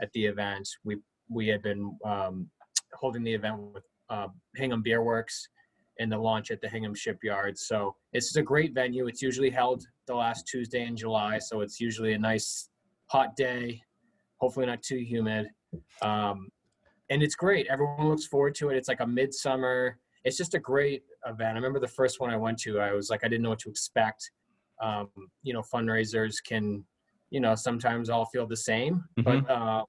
at 0.00 0.12
the 0.12 0.26
event. 0.26 0.68
We 0.84 0.98
we 1.30 1.48
had 1.48 1.62
been 1.62 1.96
um, 2.04 2.50
holding 2.92 3.24
the 3.24 3.32
event 3.32 3.58
with 3.58 3.84
uh, 4.10 4.28
Hingham 4.56 4.82
Beer 4.82 5.02
Works 5.02 5.48
and 5.98 6.12
the 6.12 6.18
launch 6.18 6.50
at 6.50 6.60
the 6.60 6.68
Hingham 6.68 6.94
Shipyard. 6.94 7.56
So 7.56 7.96
it's 8.12 8.36
a 8.36 8.42
great 8.42 8.74
venue. 8.74 9.06
It's 9.06 9.22
usually 9.22 9.48
held 9.48 9.86
the 10.06 10.14
last 10.14 10.46
Tuesday 10.46 10.84
in 10.84 10.94
July, 10.94 11.38
so 11.38 11.62
it's 11.62 11.80
usually 11.80 12.12
a 12.12 12.18
nice 12.18 12.68
hot 13.06 13.34
day 13.36 13.80
hopefully 14.38 14.66
not 14.66 14.82
too 14.82 14.98
humid. 14.98 15.48
Um, 16.02 16.48
and 17.10 17.22
it's 17.22 17.34
great. 17.34 17.66
Everyone 17.68 18.08
looks 18.08 18.26
forward 18.26 18.54
to 18.56 18.70
it. 18.70 18.76
It's 18.76 18.88
like 18.88 19.00
a 19.00 19.06
midsummer. 19.06 19.98
It's 20.24 20.36
just 20.36 20.54
a 20.54 20.58
great 20.58 21.02
event. 21.26 21.52
I 21.52 21.54
remember 21.54 21.78
the 21.80 21.88
first 21.88 22.20
one 22.20 22.30
I 22.30 22.36
went 22.36 22.58
to. 22.60 22.80
I 22.80 22.92
was 22.92 23.10
like, 23.10 23.24
I 23.24 23.28
didn't 23.28 23.42
know 23.42 23.50
what 23.50 23.60
to 23.60 23.70
expect. 23.70 24.30
Um, 24.82 25.08
you 25.42 25.52
know, 25.54 25.62
fundraisers 25.62 26.34
can, 26.46 26.84
you 27.30 27.40
know, 27.40 27.54
sometimes 27.54 28.10
all 28.10 28.26
feel 28.26 28.46
the 28.46 28.56
same, 28.56 29.04
but 29.18 29.48
um, 29.50 29.84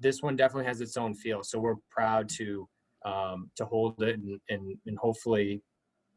this 0.00 0.22
one 0.22 0.36
definitely 0.36 0.66
has 0.66 0.80
its 0.80 0.96
own 0.96 1.14
feel. 1.14 1.42
So 1.42 1.58
we're 1.58 1.76
proud 1.90 2.28
to 2.30 2.68
um, 3.04 3.50
to 3.56 3.66
hold 3.66 4.02
it, 4.02 4.18
and, 4.18 4.40
and 4.48 4.76
and 4.86 4.98
hopefully, 4.98 5.62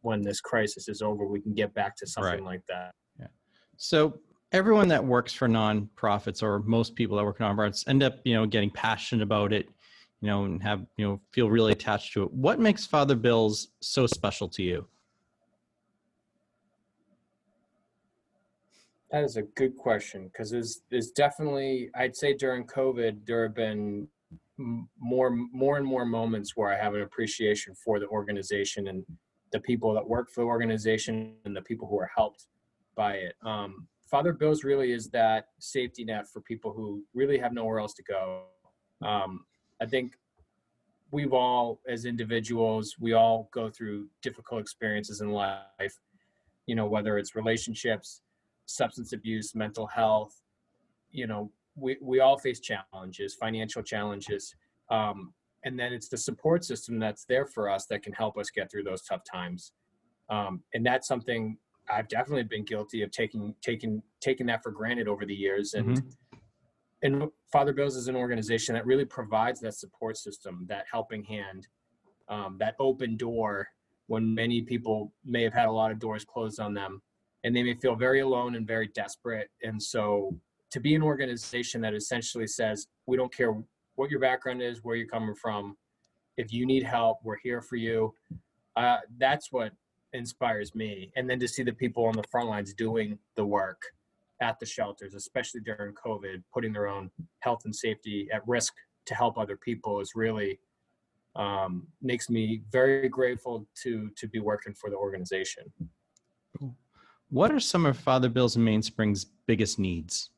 when 0.02 0.22
this 0.22 0.40
crisis 0.40 0.88
is 0.88 1.02
over, 1.02 1.28
we 1.28 1.42
can 1.42 1.54
get 1.54 1.74
back 1.74 1.96
to 1.98 2.08
something 2.08 2.32
Right. 2.32 2.44
like 2.44 2.62
that. 2.70 2.92
Yeah. 3.20 3.28
So 3.76 4.20
everyone 4.52 4.88
that 4.88 5.04
works 5.04 5.34
for 5.34 5.48
nonprofits 5.48 6.42
or 6.42 6.60
most 6.60 6.96
people 6.96 7.18
that 7.18 7.24
work 7.24 7.38
for 7.38 7.44
nonprofits 7.44 7.88
end 7.88 8.04
up, 8.04 8.20
you 8.24 8.34
know, 8.34 8.46
getting 8.46 8.70
passionate 8.70 9.24
about 9.24 9.52
it, 9.52 9.68
you 10.22 10.28
know, 10.28 10.46
and 10.46 10.64
have, 10.64 10.86
you 10.98 11.06
know, 11.06 11.20
feel 11.32 11.50
really 11.50 11.72
attached 11.72 12.14
to 12.14 12.24
it. 12.24 12.34
What 12.34 12.60
makes 12.60 12.86
Father 12.86 13.16
Bill's 13.16 13.70
so 13.82 14.08
special 14.08 14.48
to 14.50 14.64
you? 14.64 14.88
That 19.12 19.24
is 19.24 19.38
a 19.38 19.44
good 19.44 19.78
question 19.78 20.28
because 20.28 20.52
there's, 20.52 20.82
there's 20.90 21.12
definitely, 21.12 21.90
I'd 21.96 22.16
say 22.16 22.34
during 22.34 22.66
COVID, 22.66 23.26
there 23.26 23.44
have 23.44 23.56
been 23.56 24.08
more, 24.58 25.30
more 25.30 25.78
and 25.78 25.86
more 25.86 26.06
moments 26.06 26.58
where 26.58 26.74
I 26.74 26.78
have 26.78 26.94
an 26.94 27.02
appreciation 27.02 27.74
for 27.76 28.00
the 28.00 28.08
organization 28.08 28.88
and 28.88 29.06
the 29.52 29.60
people 29.62 29.94
that 29.94 30.06
work 30.06 30.30
for 30.30 30.42
the 30.42 30.48
organization 30.48 31.36
and 31.46 31.56
the 31.56 31.62
people 31.62 31.88
who 31.88 31.98
are 32.00 32.10
helped 32.14 32.48
by 32.96 33.14
it. 33.14 33.36
Um, 33.46 33.88
Father 34.10 34.34
Bill's 34.34 34.64
really 34.64 34.92
is 34.92 35.10
that 35.10 35.48
safety 35.60 36.04
net 36.04 36.28
for 36.28 36.42
people 36.42 36.72
who 36.72 37.04
really 37.14 37.38
have 37.38 37.54
nowhere 37.54 37.80
else 37.80 37.94
to 37.96 38.04
go. 38.04 38.44
Um, 39.06 39.46
I 39.82 39.86
think 39.86 40.14
we've 41.12 41.34
all, 41.34 41.82
as 41.88 42.06
individuals, 42.06 42.96
we 43.00 43.14
all 43.14 43.50
go 43.54 43.70
through 43.70 44.08
difficult 44.22 44.62
experiences 44.62 45.22
in 45.22 45.30
life. 45.30 46.00
You 46.66 46.76
know, 46.76 46.86
whether 46.86 47.18
it's 47.18 47.36
relationships, 47.36 48.22
substance 48.66 49.14
abuse, 49.14 49.56
mental 49.56 49.88
health. 49.88 50.42
You 51.12 51.28
know, 51.28 51.52
we 51.76 51.98
we 52.02 52.20
all 52.20 52.38
face 52.38 52.60
challenges, 52.60 53.36
financial 53.36 53.82
challenges, 53.82 54.54
um, 54.90 55.34
and 55.64 55.80
then 55.80 55.94
it's 55.94 56.10
the 56.10 56.18
support 56.18 56.64
system 56.66 57.00
that's 57.00 57.26
there 57.26 57.46
for 57.46 57.70
us 57.70 57.86
that 57.88 58.04
can 58.04 58.14
help 58.14 58.38
us 58.38 58.50
get 58.50 58.70
through 58.70 58.84
those 58.84 59.02
tough 59.04 59.22
times. 59.30 59.72
Um, 60.30 60.62
and 60.74 60.86
that's 60.86 61.08
something 61.08 61.58
I've 61.90 62.08
definitely 62.08 62.44
been 62.44 62.66
guilty 62.66 63.02
of 63.02 63.12
taking 63.12 63.56
taking 63.62 64.02
taking 64.22 64.48
that 64.48 64.64
for 64.64 64.72
granted 64.72 65.08
over 65.08 65.26
the 65.26 65.34
years. 65.34 65.74
And 65.74 65.98
mm-hmm. 65.98 66.38
and 67.02 67.30
Father 67.52 67.74
Bills 67.74 67.96
is 67.96 68.08
an 68.08 68.16
organization 68.16 68.76
that 68.76 68.86
really 68.86 69.06
provides 69.06 69.60
that 69.62 69.74
support 69.74 70.18
system, 70.18 70.66
that 70.70 70.86
helping 70.92 71.24
hand, 71.24 71.68
um, 72.30 72.58
that 72.60 72.76
open 72.80 73.18
door 73.18 73.68
when 74.08 74.34
many 74.34 74.62
people 74.62 75.14
may 75.26 75.44
have 75.44 75.54
had 75.54 75.68
a 75.68 75.72
lot 75.72 75.92
of 75.92 76.00
doors 76.00 76.24
closed 76.24 76.60
on 76.60 76.74
them, 76.74 77.02
and 77.44 77.56
they 77.56 77.64
may 77.64 77.74
feel 77.76 77.96
very 77.96 78.22
alone 78.22 78.56
and 78.56 78.66
very 78.66 78.88
desperate. 78.96 79.50
And 79.64 79.82
so, 79.82 80.38
to 80.72 80.80
be 80.80 80.96
an 80.96 81.04
organization 81.04 81.82
that 81.82 81.94
essentially 81.94 82.48
says, 82.48 82.88
"We 83.06 83.18
don't 83.18 83.34
care 83.34 83.54
what 83.96 84.10
your 84.10 84.20
background 84.20 84.62
is, 84.62 84.84
where 84.84 84.96
you're 84.96 85.08
coming 85.08 85.36
from. 85.36 85.78
If 86.38 86.54
you 86.54 86.66
need 86.66 86.84
help, 86.84 87.20
we're 87.24 87.40
here 87.44 87.62
for 87.62 87.76
you." 87.78 88.14
Uh, 88.76 89.00
that's 89.18 89.52
what 89.52 89.72
inspires 90.18 90.76
me. 90.76 91.12
And 91.16 91.30
then 91.30 91.40
to 91.40 91.48
see 91.48 91.64
the 91.64 91.74
people 91.74 92.06
on 92.06 92.16
the 92.16 92.24
front 92.30 92.50
lines 92.50 92.74
doing 92.74 93.18
the 93.36 93.46
work 93.46 93.82
at 94.42 94.60
the 94.60 94.66
shelters, 94.66 95.14
especially 95.14 95.62
during 95.62 95.94
COVID, 95.94 96.44
putting 96.54 96.74
their 96.74 96.88
own 96.88 97.10
health 97.40 97.62
and 97.66 97.76
safety 97.76 98.28
at 98.34 98.48
risk 98.48 98.74
to 99.06 99.16
help 99.16 99.38
other 99.38 99.58
people 99.58 100.00
is 100.00 100.12
really 100.16 100.60
um, 101.36 101.88
makes 102.02 102.30
me 102.30 102.64
very 102.72 103.08
grateful 103.08 103.68
to 103.84 104.10
to 104.18 104.28
be 104.28 104.40
working 104.40 104.74
for 104.74 104.90
the 104.90 104.96
organization. 104.96 105.64
What 107.30 107.52
are 107.52 107.60
some 107.60 107.86
of 107.86 107.98
Father 107.98 108.30
Bill's 108.30 108.56
and 108.56 108.66
Mainspring's 108.66 109.26
biggest 109.46 109.80
needs? 109.80 110.32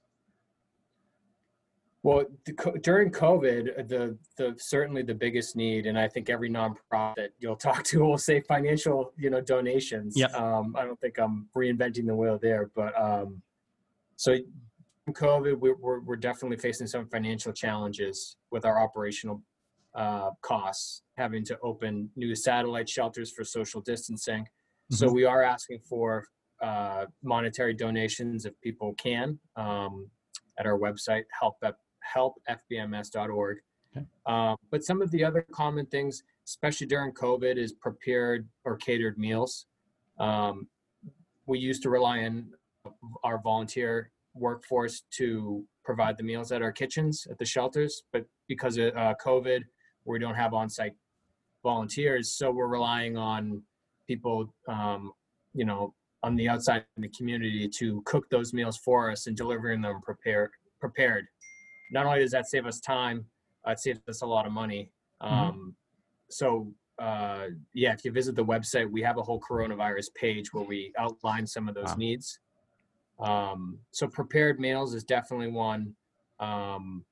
Well, 2.02 2.26
the, 2.46 2.80
during 2.82 3.12
COVID, 3.12 3.90
the 3.90 4.18
the 4.38 4.56
certainly 4.58 5.02
the 5.02 5.14
biggest 5.14 5.58
need, 5.58 5.86
and 5.86 6.00
I 6.00 6.08
think 6.08 6.30
every 6.30 6.50
nonprofit 6.50 7.30
you'll 7.40 7.56
talk 7.68 7.84
to 7.86 8.00
will 8.00 8.18
say 8.18 8.40
financial, 8.42 9.12
you 9.18 9.30
know, 9.30 9.42
donations. 9.42 10.14
Yeah. 10.16 10.28
Um, 10.28 10.76
I 10.78 10.86
don't 10.86 11.00
think 11.00 11.18
I'm 11.18 11.50
reinventing 11.56 12.06
the 12.08 12.16
wheel 12.16 12.40
there, 12.42 12.72
but 12.74 13.00
um, 13.00 13.42
so 14.16 14.38
COVID, 15.14 15.60
we're, 15.60 15.76
we're, 15.76 16.00
we're 16.02 16.16
definitely 16.16 16.58
facing 16.58 16.88
some 16.88 17.08
financial 17.08 17.52
challenges 17.52 18.36
with 18.52 18.66
our 18.66 18.82
operational 18.82 19.42
uh, 19.96 20.32
costs, 20.42 21.04
having 21.18 21.44
to 21.46 21.58
open 21.64 22.10
new 22.16 22.36
satellite 22.36 22.88
shelters 22.88 23.32
for 23.32 23.44
social 23.44 23.82
distancing. 23.82 24.44
Mm-hmm. 24.44 24.96
So 24.96 25.12
we 25.12 25.26
are 25.26 25.44
asking 25.44 25.80
for 25.80 26.26
uh, 26.62 27.06
monetary 27.24 27.74
donations 27.74 28.46
if 28.46 28.60
people 28.62 28.94
can 28.96 29.40
um, 29.56 30.10
at 30.60 30.66
our 30.66 30.78
website, 30.78 31.24
help 31.38 31.56
helpfbms.org. 32.16 33.58
Okay. 33.96 34.06
Um, 34.26 34.56
but 34.72 34.84
some 34.84 35.02
of 35.02 35.10
the 35.12 35.24
other 35.24 35.46
common 35.52 35.86
things, 35.88 36.24
especially 36.48 36.88
during 36.88 37.12
COVID, 37.14 37.58
is 37.58 37.74
prepared 37.74 38.48
or 38.66 38.78
catered 38.78 39.18
meals. 39.18 39.66
Um, 40.20 40.68
we 41.46 41.60
used 41.60 41.82
to 41.84 41.90
rely 41.90 42.24
on 42.26 42.52
our 43.24 43.40
volunteer 43.42 44.12
workforce 44.36 45.04
to 45.12 45.66
provide 45.84 46.18
the 46.18 46.24
meals 46.24 46.52
at 46.52 46.62
our 46.62 46.72
kitchens 46.72 47.28
at 47.32 47.38
the 47.40 47.46
shelters, 47.46 48.04
but 48.14 48.26
because 48.48 48.78
of 48.78 48.96
uh, 48.96 49.16
COVID, 49.26 49.64
we 50.06 50.20
don't 50.20 50.36
have 50.36 50.54
on-site 50.54 50.94
volunteers, 51.64 52.32
so 52.32 52.52
we're 52.52 52.68
relying 52.68 53.18
on 53.18 53.62
people, 54.08 54.54
um, 54.68 55.12
you 55.54 55.66
know, 55.66 55.94
on 56.24 56.36
the 56.36 56.48
outside 56.50 56.84
in 56.98 57.04
the 57.04 57.10
community 57.10 57.68
to 57.68 58.02
cook 58.06 58.30
those 58.30 58.54
meals 58.54 58.78
for 58.78 59.10
us 59.10 59.28
and 59.28 59.36
delivering 59.38 59.82
them 59.82 60.02
prepared 60.02 60.52
prepared 60.80 61.26
not 61.92 62.06
only 62.06 62.20
does 62.20 62.32
that 62.32 62.48
save 62.48 62.66
us 62.66 62.80
time, 62.80 63.26
uh, 63.68 63.72
it 63.72 63.80
saves 63.80 64.00
us 64.08 64.22
a 64.22 64.26
lot 64.26 64.46
of 64.46 64.52
money. 64.52 64.92
Mm-hmm. 65.22 65.34
Um, 65.34 65.52
mm-hmm. 65.52 65.70
So 66.30 66.74
uh, 67.00 67.48
yeah, 67.74 67.94
if 67.94 68.04
you 68.04 68.12
visit 68.12 68.36
the 68.36 68.46
website, 68.46 68.90
we 68.90 69.02
have 69.02 69.18
a 69.18 69.22
whole 69.22 69.40
coronavirus 69.40 70.14
page 70.16 70.54
where 70.54 70.66
we 70.66 70.94
outline 70.98 71.48
some 71.48 71.70
of 71.70 71.76
those 71.76 71.90
wow. 71.90 71.96
needs. 71.96 72.40
Um, 73.20 73.80
so 73.92 74.08
prepared 74.08 74.60
meals 74.60 74.94
is 74.94 75.04
definitely 75.04 75.48
one. 75.50 75.94
Um, 76.40 77.04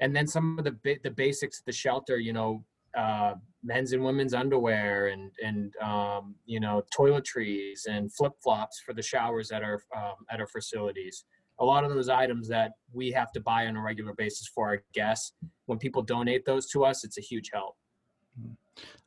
and 0.00 0.14
then 0.14 0.26
some 0.26 0.58
of 0.58 0.64
the 0.64 0.76
the 1.02 1.10
basics 1.10 1.58
of 1.58 1.64
the 1.64 1.72
shelter, 1.72 2.18
you 2.18 2.32
know, 2.32 2.64
uh, 2.96 3.34
men's 3.62 3.92
and 3.92 4.04
women's 4.04 4.34
underwear 4.34 5.08
and 5.08 5.30
and 5.44 5.74
um, 5.82 6.34
you 6.46 6.60
know 6.60 6.82
toiletries 6.96 7.86
and 7.88 8.12
flip 8.14 8.32
flops 8.42 8.80
for 8.80 8.94
the 8.94 9.02
showers 9.02 9.50
at 9.50 9.62
our 9.62 9.80
um, 9.96 10.14
at 10.30 10.40
our 10.40 10.46
facilities 10.46 11.24
a 11.60 11.64
lot 11.64 11.84
of 11.84 11.90
those 11.90 12.08
items 12.08 12.48
that 12.48 12.72
we 12.92 13.10
have 13.10 13.32
to 13.32 13.40
buy 13.40 13.66
on 13.66 13.76
a 13.76 13.82
regular 13.82 14.14
basis 14.14 14.48
for 14.48 14.68
our 14.68 14.82
guests 14.92 15.32
when 15.66 15.78
people 15.78 16.02
donate 16.02 16.44
those 16.44 16.68
to 16.70 16.84
us 16.84 17.04
it's 17.04 17.18
a 17.18 17.22
huge 17.22 17.50
help. 17.52 17.76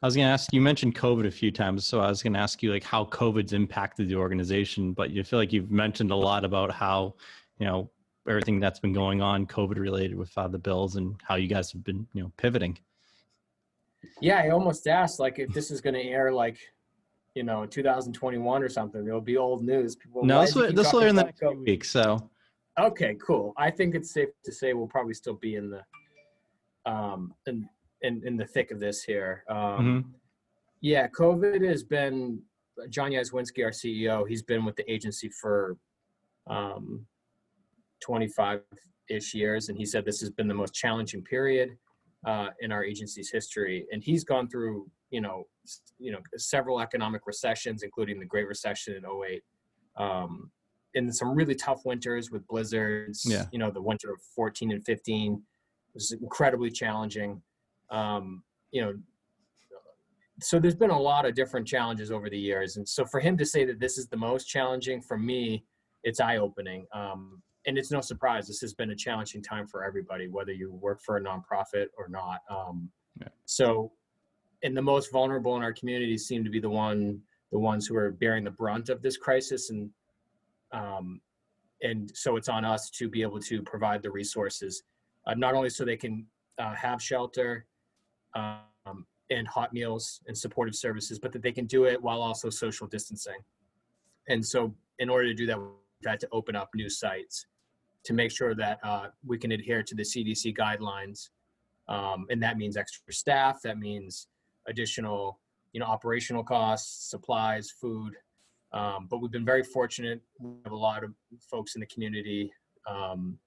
I 0.01 0.08
was 0.08 0.15
going 0.15 0.27
to 0.27 0.31
ask 0.31 0.51
you 0.51 0.62
mentioned 0.62 0.96
covid 0.96 1.27
a 1.27 1.31
few 1.31 1.51
times 1.51 1.86
so 1.86 2.01
i 2.01 2.10
was 2.10 2.22
going 2.22 2.34
to 2.34 2.39
ask 2.39 2.62
you 2.62 2.72
like 2.72 2.84
how 2.84 3.05
covid's 3.05 3.53
impacted 3.53 4.10
the 4.10 4.15
organization 4.15 4.93
but 4.93 5.12
you 5.12 5.24
feel 5.24 5.39
like 5.39 5.53
you've 5.53 5.72
mentioned 5.72 6.12
a 6.12 6.15
lot 6.15 6.43
about 6.43 6.72
how 6.72 7.15
you 7.60 7.65
know 7.65 7.89
everything 8.27 8.60
that's 8.60 8.79
been 8.79 8.93
going 8.93 9.22
on 9.22 9.46
covid 9.46 9.77
related 9.77 10.15
with 10.15 10.31
uh, 10.38 10.48
the 10.48 10.60
bills 10.60 10.98
and 10.98 11.15
how 11.24 11.36
you 11.36 11.48
guys 11.48 11.72
have 11.72 11.84
been 11.84 12.05
you 12.13 12.22
know 12.22 12.31
pivoting. 12.38 12.77
Yeah 14.20 14.39
i 14.39 14.50
almost 14.50 14.88
asked 14.88 15.20
like 15.20 15.39
if 15.39 15.53
this 15.53 15.72
is 15.72 15.79
going 15.79 15.93
to 15.93 16.01
air 16.03 16.34
like 16.34 16.58
you 17.36 17.43
know 17.43 17.65
2021 17.65 18.63
or 18.63 18.70
something 18.70 19.08
it'll 19.08 19.22
be 19.22 19.38
old 19.38 19.63
news. 19.63 19.96
People 19.96 20.25
no 20.25 20.41
this 20.41 20.55
will, 20.55 20.74
this 20.74 20.91
will 20.91 21.01
air 21.01 21.08
in 21.08 21.15
the 21.15 21.24
next 21.24 21.39
few 21.39 21.63
weeks 21.65 21.89
so 21.89 22.29
Okay, 22.79 23.17
cool. 23.25 23.53
I 23.57 23.69
think 23.69 23.95
it's 23.95 24.13
safe 24.13 24.29
to 24.45 24.51
say 24.51 24.73
we'll 24.73 24.87
probably 24.87 25.13
still 25.13 25.35
be 25.35 25.55
in 25.55 25.69
the 25.69 25.81
um 26.89 27.33
in 27.45 27.67
in, 28.01 28.21
in 28.25 28.37
the 28.37 28.45
thick 28.45 28.71
of 28.71 28.79
this 28.79 29.03
here. 29.03 29.43
Um 29.49 29.57
mm-hmm. 29.57 30.09
yeah, 30.81 31.07
COVID 31.07 31.67
has 31.67 31.83
been 31.83 32.41
John 32.89 33.11
Yazwinski, 33.11 33.63
our 33.63 33.71
CEO, 33.71 34.27
he's 34.27 34.41
been 34.41 34.65
with 34.65 34.75
the 34.75 34.89
agency 34.91 35.29
for 35.29 35.77
um 36.47 37.05
25 38.01 38.61
ish 39.09 39.33
years 39.33 39.69
and 39.69 39.77
he 39.77 39.85
said 39.85 40.05
this 40.05 40.19
has 40.19 40.29
been 40.29 40.47
the 40.47 40.53
most 40.53 40.73
challenging 40.73 41.23
period 41.23 41.77
uh, 42.25 42.47
in 42.59 42.71
our 42.71 42.83
agency's 42.83 43.29
history 43.31 43.85
and 43.91 44.03
he's 44.03 44.23
gone 44.23 44.47
through 44.47 44.89
you 45.09 45.21
know 45.21 45.47
you 45.99 46.11
know 46.11 46.19
several 46.37 46.79
economic 46.79 47.21
recessions 47.25 47.83
including 47.83 48.19
the 48.19 48.25
great 48.25 48.47
recession 48.47 48.95
in 48.95 49.03
08 49.05 49.43
um, 49.97 50.51
in 50.93 51.12
some 51.12 51.33
really 51.33 51.55
tough 51.55 51.81
winters 51.86 52.31
with 52.31 52.45
blizzards. 52.48 53.24
Yeah. 53.25 53.45
You 53.51 53.60
know, 53.60 53.71
the 53.71 53.81
winter 53.81 54.12
of 54.12 54.19
14 54.36 54.71
and 54.71 54.86
15 54.86 55.41
was 55.93 56.12
incredibly 56.12 56.71
challenging. 56.71 57.41
Um, 57.89 58.43
you 58.71 58.81
know, 58.81 58.93
so 60.41 60.60
there's 60.60 60.75
been 60.75 60.89
a 60.89 61.00
lot 61.00 61.25
of 61.25 61.36
different 61.36 61.67
challenges 61.67 62.12
over 62.12 62.29
the 62.29 62.39
years, 62.39 62.77
and 62.77 62.88
so 62.88 63.05
for 63.05 63.19
him 63.19 63.38
to 63.38 63.45
say 63.45 63.63
that 63.65 63.79
this 63.79 63.98
is 63.98 64.07
the 64.07 64.17
most 64.17 64.45
challenging 64.45 65.01
for 65.01 65.17
me, 65.17 65.65
it's 66.03 66.19
eye 66.19 66.38
opening. 66.38 66.88
Um, 66.93 67.41
and 67.67 67.77
it's 67.77 67.91
no 67.91 68.01
surprise 68.01 68.48
this 68.48 68.60
has 68.62 68.74
been 68.74 68.89
a 68.89 68.95
challenging 68.95 69.43
time 69.43 69.67
for 69.67 69.83
everybody, 69.83 70.27
whether 70.27 70.51
you 70.51 70.71
work 70.74 71.00
for 71.05 71.17
a 71.17 71.21
nonprofit 71.21 71.88
or 71.95 72.07
not. 72.10 72.39
Um, 72.50 72.89
yeah. 73.19 73.27
So, 73.45 73.91
and 74.63 74.75
the 74.75 74.81
most 74.81 75.12
vulnerable 75.12 75.55
in 75.57 75.63
our 75.63 75.74
community 75.74 76.17
seem 76.17 76.43
to 76.43 76.50
be 76.50 76.60
the 76.60 76.69
one 76.69 77.21
the 77.51 77.60
ones 77.60 77.86
who 77.86 77.95
are 77.98 78.12
bearing 78.12 78.45
the 78.45 78.51
brunt 78.51 78.89
of 78.89 79.01
this 79.01 79.17
crisis 79.17 79.69
and 79.69 79.89
um, 80.73 81.21
and 81.81 82.11
so 82.13 82.35
it's 82.35 82.49
on 82.49 82.63
us 82.63 82.89
to 82.91 83.09
be 83.09 83.21
able 83.21 83.39
to 83.39 83.61
provide 83.63 84.01
the 84.01 84.11
resources, 84.11 84.83
uh, 85.27 85.33
not 85.33 85.53
only 85.53 85.69
so 85.69 85.83
they 85.83 85.97
can 85.97 86.25
uh, 86.59 86.75
have 86.75 87.01
shelter 87.01 87.65
um, 88.35 89.05
and 89.29 89.47
hot 89.47 89.73
meals 89.73 90.21
and 90.27 90.37
supportive 90.37 90.75
services, 90.75 91.17
but 91.19 91.31
that 91.31 91.41
they 91.41 91.51
can 91.51 91.65
do 91.65 91.85
it 91.85 92.01
while 92.01 92.21
also 92.21 92.49
social 92.49 92.87
distancing. 92.87 93.37
And 94.29 94.45
so, 94.45 94.73
in 94.99 95.09
order 95.09 95.27
to 95.27 95.33
do 95.33 95.47
that, 95.47 95.59
we've 95.59 95.71
had 96.05 96.19
to 96.19 96.27
open 96.31 96.55
up 96.55 96.69
new 96.75 96.89
sites 96.89 97.47
to 98.03 98.13
make 98.13 98.31
sure 98.31 98.55
that 98.55 98.79
uh, 98.83 99.07
we 99.25 99.37
can 99.37 99.51
adhere 99.51 99.83
to 99.83 99.95
the 99.95 100.03
CDC 100.03 100.55
guidelines. 100.55 101.29
Um, 101.87 102.25
and 102.29 102.41
that 102.43 102.57
means 102.57 102.77
extra 102.77 103.13
staff. 103.13 103.61
That 103.63 103.77
means 103.77 104.27
additional, 104.67 105.39
you 105.73 105.79
know, 105.79 105.85
operational 105.85 106.43
costs, 106.43 107.09
supplies, 107.09 107.71
food. 107.71 108.13
Um, 108.73 109.07
but 109.09 109.17
we've 109.17 109.31
been 109.31 109.45
very 109.45 109.63
fortunate. 109.63 110.21
We 110.39 110.51
have 110.63 110.71
a 110.71 110.77
lot 110.77 111.03
of 111.03 111.13
folks 111.49 111.75
in 111.75 111.81
the 111.81 111.87
community 111.87 112.51
um, 112.89 113.37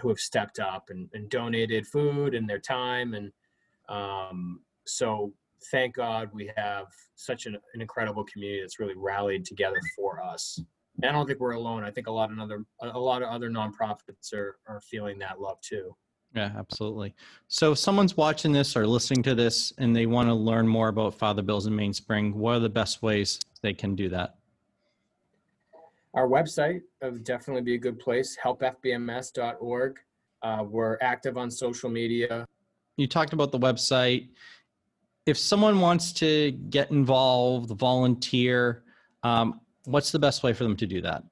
who 0.00 0.08
have 0.08 0.18
stepped 0.18 0.58
up 0.58 0.88
and, 0.88 1.08
and, 1.12 1.28
donated 1.28 1.86
food 1.86 2.34
and 2.34 2.48
their 2.48 2.58
time. 2.58 3.14
And 3.14 3.30
um, 3.88 4.60
so, 4.86 5.32
thank 5.70 5.94
God 5.94 6.30
we 6.32 6.50
have 6.56 6.86
such 7.14 7.46
an, 7.46 7.56
an, 7.74 7.80
incredible 7.80 8.24
community 8.24 8.60
that's 8.62 8.80
really 8.80 8.96
rallied 8.96 9.44
together 9.44 9.80
for 9.94 10.20
us. 10.20 10.58
And 11.02 11.10
I 11.10 11.12
don't 11.12 11.26
think 11.26 11.38
we're 11.38 11.52
alone. 11.52 11.84
I 11.84 11.90
think 11.90 12.08
a 12.08 12.12
lot 12.12 12.32
of 12.32 12.38
other 12.38 12.64
a 12.80 12.98
lot 12.98 13.22
of 13.22 13.28
other 13.28 13.50
nonprofits 13.50 14.32
are 14.32 14.56
are 14.66 14.80
feeling 14.80 15.18
that 15.20 15.40
love 15.40 15.60
too. 15.60 15.94
Yeah, 16.34 16.50
absolutely. 16.56 17.14
So 17.48 17.72
if 17.72 17.78
someone's 17.78 18.16
watching 18.16 18.52
this 18.52 18.76
or 18.76 18.86
listening 18.86 19.22
to 19.24 19.34
this 19.34 19.72
and 19.78 19.94
they 19.94 20.06
want 20.06 20.28
to 20.28 20.34
learn 20.34 20.66
more 20.66 20.88
about 20.88 21.14
Father 21.14 21.42
Bills 21.42 21.66
in 21.66 21.76
Mainspring, 21.76 22.34
what 22.34 22.56
are 22.56 22.60
the 22.60 22.70
best 22.70 23.02
ways 23.02 23.38
they 23.62 23.74
can 23.74 23.94
do 23.94 24.08
that? 24.08 24.36
Our 26.14 26.28
website 26.28 26.82
would 27.02 27.24
definitely 27.24 27.62
be 27.62 27.74
a 27.74 27.78
good 27.78 27.98
place, 27.98 28.36
helpfbms.org. 28.42 29.98
Uh, 30.42 30.64
we're 30.68 30.98
active 31.00 31.38
on 31.38 31.50
social 31.50 31.88
media. 31.88 32.46
You 32.96 33.06
talked 33.06 33.32
about 33.32 33.52
the 33.52 33.58
website. 33.58 34.28
If 35.24 35.38
someone 35.38 35.80
wants 35.80 36.12
to 36.14 36.50
get 36.50 36.90
involved, 36.90 37.70
volunteer, 37.78 38.82
um, 39.22 39.60
what's 39.84 40.10
the 40.12 40.18
best 40.18 40.42
way 40.42 40.52
for 40.52 40.64
them 40.64 40.76
to 40.76 40.86
do 40.86 41.00
that? 41.00 41.22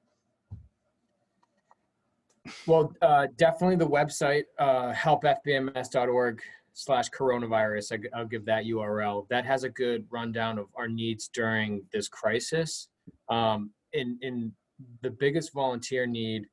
Well, 2.65 2.93
uh, 3.01 3.27
definitely 3.37 3.75
the 3.75 3.87
website, 3.87 4.45
uh, 4.57 4.93
helpfbms.org 4.93 6.41
slash 6.73 7.09
coronavirus. 7.09 8.07
I, 8.13 8.19
will 8.19 8.27
give 8.27 8.45
that 8.45 8.63
URL. 8.65 9.27
That 9.29 9.45
has 9.45 9.63
a 9.63 9.69
good 9.69 10.05
rundown 10.09 10.57
of 10.57 10.67
our 10.75 10.87
needs 10.87 11.29
during 11.31 11.83
this 11.93 12.07
crisis. 12.07 12.87
Um, 13.29 13.71
in, 13.93 14.17
in 14.21 14.53
the 15.01 15.09
biggest 15.09 15.53
volunteer 15.53 16.05
need 16.05 16.45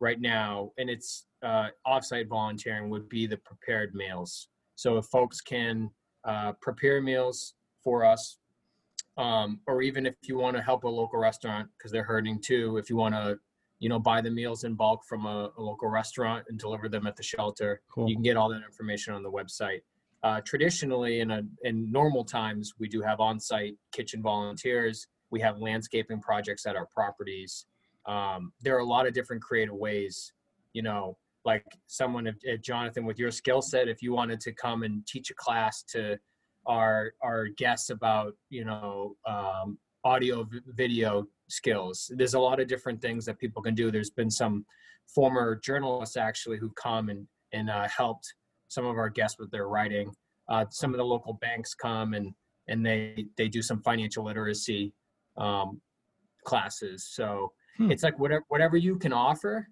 right 0.00 0.20
now, 0.20 0.72
and 0.78 0.90
it's 0.90 1.26
uh, 1.42 1.68
offsite 1.86 2.28
volunteering, 2.28 2.90
would 2.90 3.08
be 3.08 3.26
the 3.26 3.36
prepared 3.38 3.94
meals. 3.94 4.48
So 4.74 4.98
if 4.98 5.06
folks 5.06 5.40
can 5.40 5.90
uh, 6.24 6.52
prepare 6.60 7.00
meals 7.00 7.54
for 7.84 8.04
us, 8.04 8.38
um, 9.18 9.60
or 9.66 9.82
even 9.82 10.06
if 10.06 10.14
you 10.22 10.38
want 10.38 10.56
to 10.56 10.62
help 10.62 10.84
a 10.84 10.88
local 10.88 11.18
restaurant 11.18 11.68
because 11.76 11.92
they're 11.92 12.02
hurting 12.02 12.40
too, 12.40 12.78
if 12.78 12.88
you 12.88 12.96
want 12.96 13.14
to 13.14 13.38
you 13.82 13.88
know, 13.88 13.98
buy 13.98 14.20
the 14.20 14.30
meals 14.30 14.62
in 14.62 14.74
bulk 14.74 15.04
from 15.04 15.26
a, 15.26 15.50
a 15.58 15.60
local 15.60 15.88
restaurant 15.88 16.44
and 16.48 16.56
deliver 16.56 16.88
them 16.88 17.04
at 17.04 17.16
the 17.16 17.22
shelter. 17.22 17.80
Cool. 17.92 18.08
You 18.08 18.14
can 18.14 18.22
get 18.22 18.36
all 18.36 18.48
that 18.50 18.62
information 18.64 19.12
on 19.12 19.24
the 19.24 19.30
website. 19.30 19.80
Uh, 20.22 20.40
traditionally, 20.44 21.18
in 21.18 21.32
a 21.32 21.42
in 21.64 21.90
normal 21.90 22.24
times, 22.24 22.74
we 22.78 22.88
do 22.88 23.02
have 23.02 23.18
on-site 23.18 23.74
kitchen 23.90 24.22
volunteers. 24.22 25.08
We 25.30 25.40
have 25.40 25.58
landscaping 25.58 26.20
projects 26.20 26.64
at 26.64 26.76
our 26.76 26.86
properties. 26.94 27.66
Um, 28.06 28.52
there 28.60 28.76
are 28.76 28.80
a 28.80 28.84
lot 28.84 29.06
of 29.06 29.14
different 29.14 29.42
creative 29.42 29.74
ways. 29.74 30.32
You 30.72 30.82
know, 30.82 31.16
like 31.44 31.64
someone, 31.86 32.26
if, 32.26 32.36
if 32.42 32.62
Jonathan, 32.62 33.04
with 33.04 33.18
your 33.18 33.30
skill 33.30 33.62
set, 33.62 33.88
if 33.88 34.02
you 34.02 34.12
wanted 34.12 34.40
to 34.40 34.52
come 34.52 34.82
and 34.82 35.06
teach 35.06 35.30
a 35.30 35.34
class 35.34 35.82
to 35.90 36.18
our 36.66 37.12
our 37.22 37.48
guests 37.48 37.90
about 37.90 38.34
you 38.48 38.64
know 38.64 39.16
um, 39.26 39.78
audio 40.04 40.48
video 40.68 41.26
skills. 41.48 42.10
There's 42.16 42.34
a 42.34 42.40
lot 42.40 42.60
of 42.60 42.68
different 42.68 43.00
things 43.00 43.24
that 43.26 43.38
people 43.38 43.62
can 43.62 43.74
do. 43.74 43.90
There's 43.90 44.10
been 44.10 44.30
some 44.30 44.64
former 45.14 45.56
journalists 45.56 46.16
actually 46.16 46.58
who've 46.58 46.74
come 46.74 47.08
and 47.08 47.26
and 47.52 47.70
uh, 47.70 47.88
helped 47.88 48.32
some 48.68 48.86
of 48.86 48.96
our 48.96 49.10
guests 49.10 49.38
with 49.38 49.50
their 49.50 49.68
writing. 49.68 50.10
Uh, 50.48 50.64
some 50.70 50.92
of 50.92 50.98
the 50.98 51.04
local 51.04 51.34
banks 51.34 51.74
come 51.74 52.14
and 52.14 52.32
and 52.68 52.84
they 52.84 53.26
they 53.36 53.48
do 53.48 53.62
some 53.62 53.82
financial 53.82 54.24
literacy 54.24 54.92
um, 55.36 55.80
classes. 56.44 57.08
So 57.10 57.52
hmm. 57.76 57.90
it's 57.90 58.02
like 58.02 58.18
whatever 58.18 58.44
whatever 58.48 58.76
you 58.76 58.96
can 58.96 59.12
offer, 59.12 59.68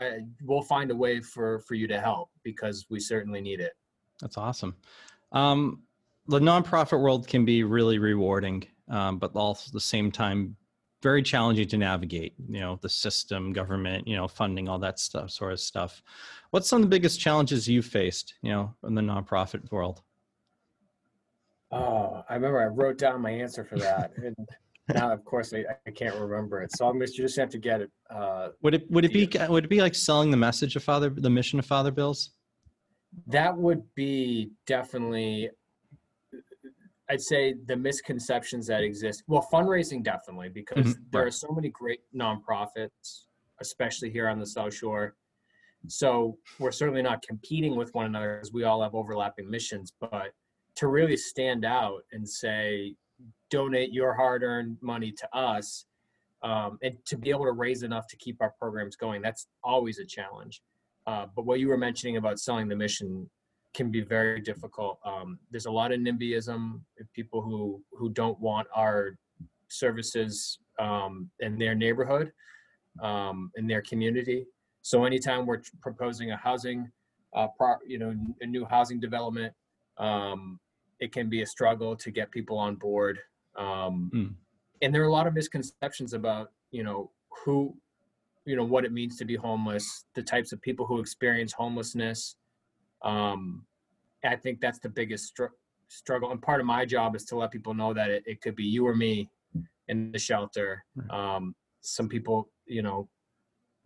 uh, 0.00 0.10
we'll 0.44 0.62
find 0.62 0.90
a 0.90 0.96
way 0.96 1.20
for 1.20 1.60
for 1.60 1.74
you 1.74 1.86
to 1.88 2.00
help 2.00 2.30
because 2.42 2.86
we 2.90 3.00
certainly 3.00 3.40
need 3.40 3.60
it. 3.60 3.72
That's 4.20 4.38
awesome. 4.38 4.74
Um, 5.32 5.82
the 6.28 6.40
nonprofit 6.40 7.00
world 7.00 7.28
can 7.28 7.44
be 7.44 7.62
really 7.62 7.98
rewarding, 7.98 8.66
um, 8.88 9.18
but 9.18 9.34
also 9.34 9.68
at 9.68 9.72
the 9.72 9.80
same 9.80 10.10
time 10.10 10.56
very 11.02 11.22
challenging 11.22 11.68
to 11.68 11.76
navigate 11.76 12.34
you 12.48 12.60
know 12.60 12.78
the 12.82 12.88
system 12.88 13.52
government 13.52 14.08
you 14.08 14.16
know 14.16 14.26
funding 14.26 14.68
all 14.68 14.78
that 14.78 14.98
stuff 14.98 15.30
sort 15.30 15.52
of 15.52 15.60
stuff 15.60 16.02
what's 16.50 16.68
some 16.68 16.82
of 16.82 16.82
the 16.82 16.88
biggest 16.88 17.20
challenges 17.20 17.68
you 17.68 17.82
faced 17.82 18.34
you 18.42 18.50
know 18.50 18.74
in 18.84 18.94
the 18.94 19.02
nonprofit 19.02 19.70
world 19.70 20.02
oh 21.70 22.24
i 22.28 22.34
remember 22.34 22.60
i 22.60 22.66
wrote 22.66 22.98
down 22.98 23.20
my 23.20 23.30
answer 23.30 23.62
for 23.64 23.78
that 23.78 24.12
and 24.16 24.34
now 24.94 25.12
of 25.12 25.24
course 25.24 25.52
I, 25.52 25.64
I 25.86 25.90
can't 25.90 26.14
remember 26.16 26.62
it 26.62 26.70
so 26.76 26.88
i'm 26.88 27.00
just, 27.00 27.16
just 27.16 27.36
have 27.38 27.50
to 27.50 27.58
get 27.58 27.80
it 27.80 27.90
uh, 28.10 28.48
would 28.62 28.74
it 28.74 28.90
would 28.90 29.04
it 29.04 29.12
be 29.12 29.28
would 29.48 29.64
it 29.64 29.70
be 29.70 29.80
like 29.80 29.94
selling 29.94 30.30
the 30.30 30.36
message 30.36 30.76
of 30.76 30.84
father 30.84 31.10
the 31.10 31.30
mission 31.30 31.58
of 31.58 31.66
father 31.66 31.90
bills 31.90 32.30
that 33.26 33.56
would 33.56 33.82
be 33.94 34.50
definitely 34.66 35.50
I'd 37.08 37.20
say 37.20 37.54
the 37.66 37.76
misconceptions 37.76 38.66
that 38.66 38.82
exist. 38.82 39.22
Well, 39.26 39.46
fundraising 39.52 40.02
definitely 40.02 40.48
because 40.48 40.86
mm-hmm. 40.86 41.02
there 41.12 41.22
right. 41.22 41.28
are 41.28 41.32
so 41.32 41.48
many 41.50 41.68
great 41.68 42.00
nonprofits, 42.14 43.26
especially 43.60 44.10
here 44.10 44.28
on 44.28 44.40
the 44.40 44.46
South 44.46 44.74
Shore. 44.74 45.14
So 45.88 46.36
we're 46.58 46.72
certainly 46.72 47.02
not 47.02 47.22
competing 47.22 47.76
with 47.76 47.94
one 47.94 48.06
another 48.06 48.36
because 48.36 48.52
we 48.52 48.64
all 48.64 48.82
have 48.82 48.94
overlapping 48.94 49.48
missions. 49.48 49.92
But 50.00 50.32
to 50.76 50.88
really 50.88 51.16
stand 51.16 51.64
out 51.64 52.00
and 52.12 52.28
say, 52.28 52.96
donate 53.50 53.92
your 53.92 54.14
hard-earned 54.14 54.76
money 54.80 55.12
to 55.12 55.36
us, 55.36 55.86
um, 56.42 56.78
and 56.82 56.94
to 57.06 57.16
be 57.16 57.30
able 57.30 57.44
to 57.44 57.52
raise 57.52 57.82
enough 57.82 58.06
to 58.08 58.16
keep 58.16 58.36
our 58.40 58.52
programs 58.58 58.96
going, 58.96 59.22
that's 59.22 59.46
always 59.62 59.98
a 59.98 60.04
challenge. 60.04 60.62
Uh, 61.06 61.26
but 61.34 61.46
what 61.46 61.60
you 61.60 61.68
were 61.68 61.78
mentioning 61.78 62.16
about 62.16 62.38
selling 62.38 62.68
the 62.68 62.76
mission 62.76 63.28
can 63.74 63.90
be 63.90 64.00
very 64.00 64.40
difficult. 64.40 64.98
Um, 65.04 65.38
there's 65.50 65.66
a 65.66 65.70
lot 65.70 65.92
of 65.92 66.00
NIMBYism, 66.00 66.80
people 67.14 67.42
who 67.42 67.82
who 67.92 68.10
don't 68.10 68.38
want 68.40 68.66
our 68.74 69.16
services 69.68 70.58
um, 70.78 71.30
in 71.40 71.58
their 71.58 71.74
neighborhood, 71.74 72.32
um, 73.02 73.50
in 73.56 73.66
their 73.66 73.82
community. 73.82 74.46
So 74.82 75.04
anytime 75.04 75.46
we're 75.46 75.62
proposing 75.82 76.30
a 76.30 76.36
housing, 76.36 76.90
uh, 77.34 77.48
pro, 77.56 77.74
you 77.86 77.98
know, 77.98 78.14
a 78.40 78.46
new 78.46 78.64
housing 78.64 79.00
development, 79.00 79.52
um, 79.98 80.58
it 81.00 81.12
can 81.12 81.28
be 81.28 81.42
a 81.42 81.46
struggle 81.46 81.96
to 81.96 82.10
get 82.10 82.30
people 82.30 82.58
on 82.58 82.76
board. 82.76 83.18
Mm. 83.58 84.34
And 84.82 84.94
there 84.94 85.02
are 85.02 85.06
a 85.06 85.12
lot 85.12 85.26
of 85.26 85.34
misconceptions 85.34 86.12
about, 86.12 86.52
you 86.70 86.82
know, 86.82 87.10
who, 87.44 87.74
you 88.44 88.56
know, 88.56 88.64
what 88.64 88.84
it 88.84 88.92
means 88.92 89.16
to 89.18 89.24
be 89.24 89.36
homeless, 89.36 90.04
the 90.14 90.22
types 90.22 90.52
of 90.52 90.60
people 90.60 90.86
who 90.86 91.00
experience 91.00 91.52
homelessness, 91.52 92.36
um, 93.02 93.64
I 94.24 94.36
think 94.36 94.60
that's 94.60 94.78
the 94.78 94.88
biggest 94.88 95.26
str- 95.26 95.56
struggle. 95.88 96.30
And 96.30 96.40
part 96.42 96.60
of 96.60 96.66
my 96.66 96.84
job 96.84 97.14
is 97.14 97.24
to 97.26 97.36
let 97.36 97.50
people 97.50 97.74
know 97.74 97.94
that 97.94 98.10
it, 98.10 98.22
it 98.26 98.40
could 98.40 98.56
be 98.56 98.64
you 98.64 98.86
or 98.86 98.94
me 98.94 99.30
in 99.88 100.12
the 100.12 100.18
shelter. 100.18 100.84
Um, 101.10 101.54
some 101.80 102.08
people, 102.08 102.48
you 102.66 102.82
know, 102.82 103.08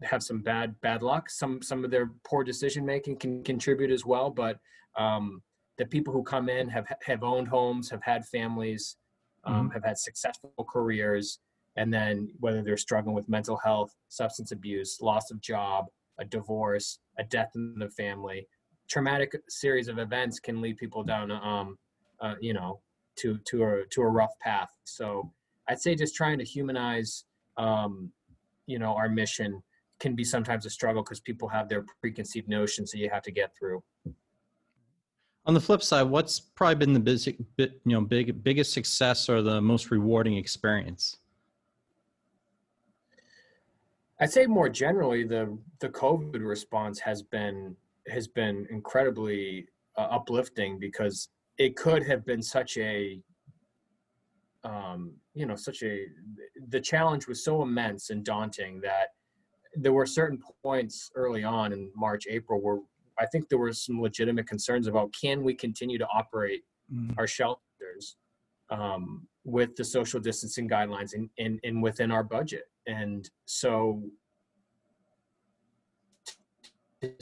have 0.02 0.22
some 0.22 0.40
bad 0.40 0.80
bad 0.80 1.02
luck. 1.02 1.28
Some 1.28 1.60
some 1.62 1.84
of 1.84 1.90
their 1.90 2.10
poor 2.24 2.42
decision 2.42 2.86
making 2.86 3.16
can 3.16 3.44
contribute 3.44 3.90
as 3.90 4.06
well. 4.06 4.30
But 4.30 4.58
um, 4.96 5.42
the 5.78 5.86
people 5.86 6.12
who 6.12 6.22
come 6.22 6.48
in 6.48 6.68
have 6.68 6.86
have 7.02 7.22
owned 7.22 7.48
homes, 7.48 7.90
have 7.90 8.02
had 8.02 8.24
families, 8.26 8.96
um, 9.44 9.54
mm-hmm. 9.54 9.72
have 9.74 9.84
had 9.84 9.98
successful 9.98 10.52
careers, 10.68 11.38
and 11.76 11.92
then 11.92 12.30
whether 12.40 12.62
they're 12.62 12.76
struggling 12.76 13.14
with 13.14 13.28
mental 13.28 13.56
health, 13.56 13.94
substance 14.08 14.52
abuse, 14.52 15.00
loss 15.00 15.30
of 15.30 15.40
job, 15.40 15.86
a 16.18 16.24
divorce, 16.24 16.98
a 17.18 17.24
death 17.24 17.52
in 17.54 17.74
the 17.78 17.88
family, 17.90 18.46
traumatic 18.88 19.34
series 19.48 19.88
of 19.88 19.98
events 19.98 20.40
can 20.40 20.60
lead 20.60 20.76
people 20.76 21.02
down, 21.02 21.30
um, 21.30 21.78
uh, 22.20 22.34
you 22.40 22.52
know, 22.52 22.80
to 23.16 23.38
to 23.46 23.64
a 23.64 23.84
to 23.90 24.02
a 24.02 24.08
rough 24.08 24.38
path. 24.40 24.70
So 24.84 25.32
I'd 25.68 25.80
say 25.80 25.94
just 25.94 26.14
trying 26.14 26.38
to 26.38 26.44
humanize, 26.44 27.24
um, 27.56 28.12
you 28.66 28.78
know, 28.78 28.94
our 28.96 29.08
mission 29.08 29.62
can 30.00 30.14
be 30.14 30.24
sometimes 30.24 30.66
a 30.66 30.70
struggle 30.70 31.02
because 31.02 31.20
people 31.20 31.48
have 31.48 31.68
their 31.68 31.84
preconceived 32.00 32.48
notions 32.48 32.90
that 32.90 32.98
you 32.98 33.10
have 33.10 33.22
to 33.22 33.30
get 33.30 33.50
through. 33.56 33.82
On 35.46 35.54
the 35.54 35.60
flip 35.60 35.82
side, 35.82 36.02
what's 36.02 36.38
probably 36.38 36.74
been 36.74 36.92
the 36.92 37.00
big, 37.00 37.72
you 37.84 37.92
know, 37.92 38.02
big 38.02 38.42
biggest 38.44 38.72
success 38.72 39.28
or 39.28 39.42
the 39.42 39.60
most 39.60 39.90
rewarding 39.90 40.36
experience? 40.36 41.16
I'd 44.20 44.30
say 44.30 44.46
more 44.46 44.68
generally, 44.68 45.24
the 45.24 45.56
the 45.78 45.88
COVID 45.88 46.46
response 46.46 47.00
has 47.00 47.22
been 47.22 47.74
has 48.08 48.28
been 48.28 48.66
incredibly 48.70 49.66
uh, 49.96 50.08
uplifting 50.10 50.78
because 50.78 51.28
it 51.56 51.74
could 51.74 52.06
have 52.06 52.26
been 52.26 52.42
such 52.42 52.76
a 52.76 53.18
um, 54.62 55.14
you 55.32 55.46
know 55.46 55.56
such 55.56 55.82
a 55.82 56.04
the 56.68 56.80
challenge 56.80 57.26
was 57.26 57.42
so 57.42 57.62
immense 57.62 58.10
and 58.10 58.24
daunting 58.24 58.80
that 58.82 59.14
there 59.74 59.92
were 59.92 60.06
certain 60.06 60.38
points 60.62 61.10
early 61.14 61.44
on 61.44 61.72
in 61.72 61.90
March, 61.96 62.26
April 62.28 62.60
where 62.60 62.80
I 63.20 63.26
think 63.26 63.48
there 63.48 63.58
were 63.58 63.72
some 63.72 64.00
legitimate 64.00 64.48
concerns 64.48 64.86
about 64.86 65.14
can 65.20 65.44
we 65.44 65.54
continue 65.54 65.98
to 65.98 66.06
operate 66.06 66.62
Mm. 66.92 67.14
our 67.18 67.26
shelters 67.26 68.16
um, 68.70 69.26
with 69.44 69.76
the 69.76 69.84
social 69.84 70.20
distancing 70.20 70.68
guidelines 70.68 71.14
and, 71.14 71.28
and, 71.38 71.60
and 71.64 71.82
within 71.82 72.10
our 72.10 72.24
budget. 72.24 72.64
And 72.86 73.28
so 73.46 74.02
to 77.00 77.12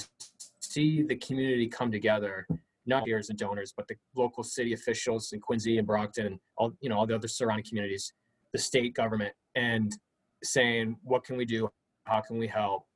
see 0.60 1.02
the 1.02 1.16
community 1.16 1.68
come 1.68 1.92
together, 1.92 2.46
not 2.86 3.04
peers 3.04 3.28
and 3.28 3.38
donors, 3.38 3.72
but 3.76 3.86
the 3.88 3.96
local 4.16 4.42
city 4.42 4.72
officials 4.72 5.32
in 5.32 5.40
Quincy 5.40 5.78
and 5.78 5.86
Brockton 5.86 6.26
and 6.26 6.40
all, 6.56 6.72
you 6.80 6.88
know, 6.88 6.96
all 6.96 7.06
the 7.06 7.14
other 7.14 7.28
surrounding 7.28 7.66
communities, 7.68 8.12
the 8.52 8.58
state 8.58 8.94
government, 8.94 9.34
and 9.54 9.96
saying, 10.42 10.96
what 11.02 11.24
can 11.24 11.36
we 11.36 11.44
do? 11.44 11.68
How 12.04 12.20
can 12.20 12.38
we 12.38 12.46
help? 12.46 12.86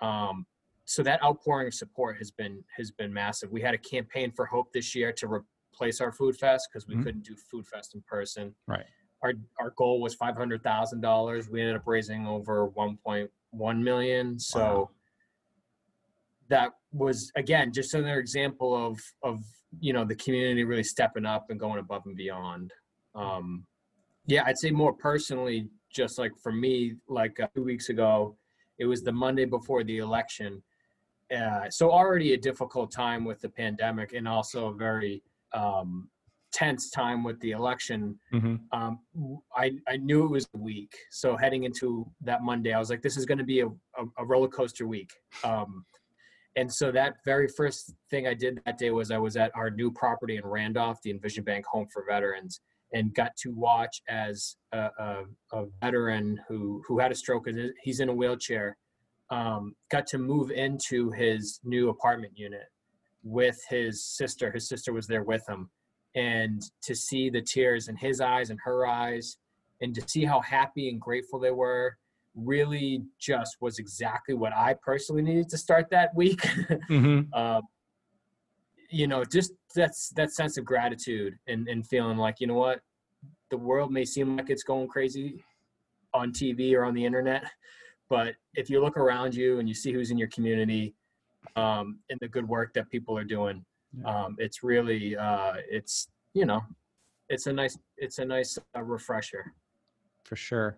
Um, 0.00 0.46
so 0.90 1.04
that 1.04 1.22
outpouring 1.22 1.68
of 1.68 1.74
support 1.74 2.18
has 2.18 2.32
been 2.32 2.64
has 2.76 2.90
been 2.90 3.12
massive. 3.12 3.48
We 3.52 3.60
had 3.60 3.74
a 3.74 3.78
campaign 3.78 4.32
for 4.32 4.44
hope 4.44 4.72
this 4.72 4.92
year 4.92 5.12
to 5.12 5.28
replace 5.28 6.00
our 6.00 6.10
food 6.10 6.36
fest 6.36 6.68
because 6.68 6.88
we 6.88 6.96
Mhm. 6.96 7.04
couldn't 7.04 7.24
do 7.24 7.36
food 7.36 7.64
fest 7.68 7.94
in 7.94 8.02
person. 8.02 8.56
Right. 8.66 8.86
Our 9.22 9.34
our 9.60 9.70
goal 9.70 10.00
was 10.00 10.16
five 10.16 10.36
hundred 10.36 10.64
thousand 10.64 11.00
dollars. 11.00 11.48
We 11.48 11.60
ended 11.60 11.76
up 11.76 11.86
raising 11.86 12.26
over 12.26 12.66
one 12.66 12.96
point 12.96 13.30
one 13.50 13.84
million. 13.84 14.36
So 14.40 14.60
Wow. 14.60 14.90
that 16.48 16.72
was 16.92 17.30
again 17.36 17.72
just 17.72 17.94
another 17.94 18.18
example 18.18 18.74
of 18.74 18.98
of 19.22 19.44
you 19.78 19.92
know 19.92 20.04
the 20.04 20.16
community 20.16 20.64
really 20.64 20.82
stepping 20.82 21.24
up 21.24 21.50
and 21.50 21.60
going 21.60 21.78
above 21.78 22.04
and 22.06 22.16
beyond. 22.16 22.72
Um, 23.14 23.64
yeah, 24.26 24.42
I'd 24.44 24.58
say 24.58 24.72
more 24.72 24.92
personally, 24.92 25.70
just 25.88 26.18
like 26.18 26.32
for 26.42 26.50
me, 26.50 26.96
like 27.06 27.38
uh, 27.38 27.46
two 27.54 27.62
weeks 27.62 27.90
ago, 27.90 28.36
it 28.78 28.86
was 28.86 29.02
the 29.02 29.12
Monday 29.12 29.44
before 29.44 29.84
the 29.84 29.98
election. 29.98 30.60
Uh, 31.36 31.70
so 31.70 31.90
already 31.90 32.34
a 32.34 32.36
difficult 32.36 32.90
time 32.90 33.24
with 33.24 33.40
the 33.40 33.48
pandemic 33.48 34.12
and 34.12 34.26
also 34.26 34.68
a 34.68 34.74
very 34.74 35.22
um, 35.54 36.08
tense 36.52 36.90
time 36.90 37.22
with 37.22 37.38
the 37.40 37.52
election. 37.52 38.18
hmm 38.32 38.56
Um, 38.72 38.98
I, 39.56 39.72
I 39.88 39.96
knew 39.96 40.24
it 40.24 40.30
was 40.30 40.48
a 40.54 40.58
week. 40.58 40.92
So 41.10 41.36
heading 41.36 41.64
into 41.64 42.10
that 42.22 42.42
Monday, 42.42 42.72
I 42.72 42.78
was 42.78 42.90
like, 42.90 43.02
this 43.02 43.16
is 43.16 43.26
going 43.26 43.38
to 43.38 43.44
be 43.44 43.60
a, 43.60 43.66
a, 43.66 44.04
a 44.18 44.24
roller 44.24 44.48
coaster 44.48 44.86
week. 44.86 45.12
Um, 45.44 45.84
and 46.56 46.72
so 46.72 46.90
that 46.90 47.14
very 47.24 47.46
first 47.46 47.94
thing 48.10 48.26
I 48.26 48.34
did 48.34 48.60
that 48.66 48.76
day 48.76 48.90
was 48.90 49.10
I 49.12 49.18
was 49.18 49.36
at 49.36 49.52
our 49.54 49.70
new 49.70 49.90
property 49.92 50.36
in 50.36 50.44
Randolph, 50.44 50.98
the 51.02 51.10
Envision 51.10 51.44
Bank 51.44 51.64
Home 51.66 51.86
for 51.92 52.04
Veterans, 52.08 52.60
and 52.92 53.14
got 53.14 53.36
to 53.42 53.50
watch 53.52 54.02
as 54.08 54.56
a, 54.72 54.90
a, 54.98 55.24
a 55.52 55.66
veteran 55.80 56.40
who 56.48 56.82
who 56.88 56.98
had 56.98 57.12
a 57.12 57.14
stroke. 57.14 57.46
and 57.46 57.72
He's 57.82 58.00
in 58.00 58.08
a 58.08 58.14
wheelchair. 58.14 58.76
Um, 59.30 59.76
got 59.90 60.06
to 60.08 60.18
move 60.18 60.50
into 60.50 61.10
his 61.12 61.60
new 61.64 61.88
apartment 61.88 62.32
unit 62.36 62.66
with 63.22 63.60
his 63.68 64.04
sister. 64.04 64.50
His 64.50 64.68
sister 64.68 64.92
was 64.92 65.06
there 65.06 65.22
with 65.22 65.48
him, 65.48 65.70
and 66.16 66.62
to 66.82 66.94
see 66.94 67.30
the 67.30 67.42
tears 67.42 67.88
in 67.88 67.96
his 67.96 68.20
eyes 68.20 68.50
and 68.50 68.58
her 68.64 68.86
eyes, 68.86 69.36
and 69.80 69.94
to 69.94 70.02
see 70.08 70.24
how 70.24 70.40
happy 70.40 70.88
and 70.88 71.00
grateful 71.00 71.38
they 71.38 71.52
were, 71.52 71.96
really 72.34 73.02
just 73.18 73.56
was 73.60 73.78
exactly 73.78 74.34
what 74.34 74.52
I 74.52 74.74
personally 74.74 75.22
needed 75.22 75.48
to 75.50 75.58
start 75.58 75.90
that 75.90 76.14
week. 76.14 76.44
hmm 76.88 77.20
um, 77.32 77.62
you 78.90 79.06
know, 79.06 79.24
just 79.24 79.52
that's 79.74 80.10
that 80.10 80.32
sense 80.32 80.58
of 80.58 80.64
gratitude 80.64 81.38
and, 81.46 81.68
and 81.68 81.86
feeling 81.86 82.18
like, 82.18 82.40
you 82.40 82.46
know 82.46 82.54
what, 82.54 82.80
the 83.50 83.56
world 83.56 83.92
may 83.92 84.04
seem 84.04 84.36
like 84.36 84.50
it's 84.50 84.64
going 84.64 84.88
crazy 84.88 85.44
on 86.12 86.32
TV 86.32 86.74
or 86.74 86.84
on 86.84 86.94
the 86.94 87.04
internet, 87.04 87.44
but 88.10 88.34
if 88.54 88.68
you 88.68 88.82
look 88.82 88.96
around 88.96 89.34
you 89.34 89.60
and 89.60 89.68
you 89.68 89.74
see 89.74 89.92
who's 89.92 90.10
in 90.10 90.18
your 90.18 90.28
community 90.28 90.94
um, 91.56 92.00
and 92.10 92.18
the 92.20 92.28
good 92.28 92.46
work 92.46 92.74
that 92.74 92.90
people 92.90 93.16
are 93.16 93.24
doing, 93.24 93.64
um, 94.04 94.36
it's 94.38 94.62
really, 94.62 95.16
uh, 95.16 95.54
it's 95.70 96.08
you 96.34 96.44
know, 96.44 96.60
it's 97.28 97.46
a 97.46 97.52
nice, 97.52 97.78
it's 97.96 98.18
a 98.18 98.24
nice 98.24 98.58
uh, 98.76 98.82
refresher. 98.82 99.54
For 100.24 100.36
sure. 100.36 100.76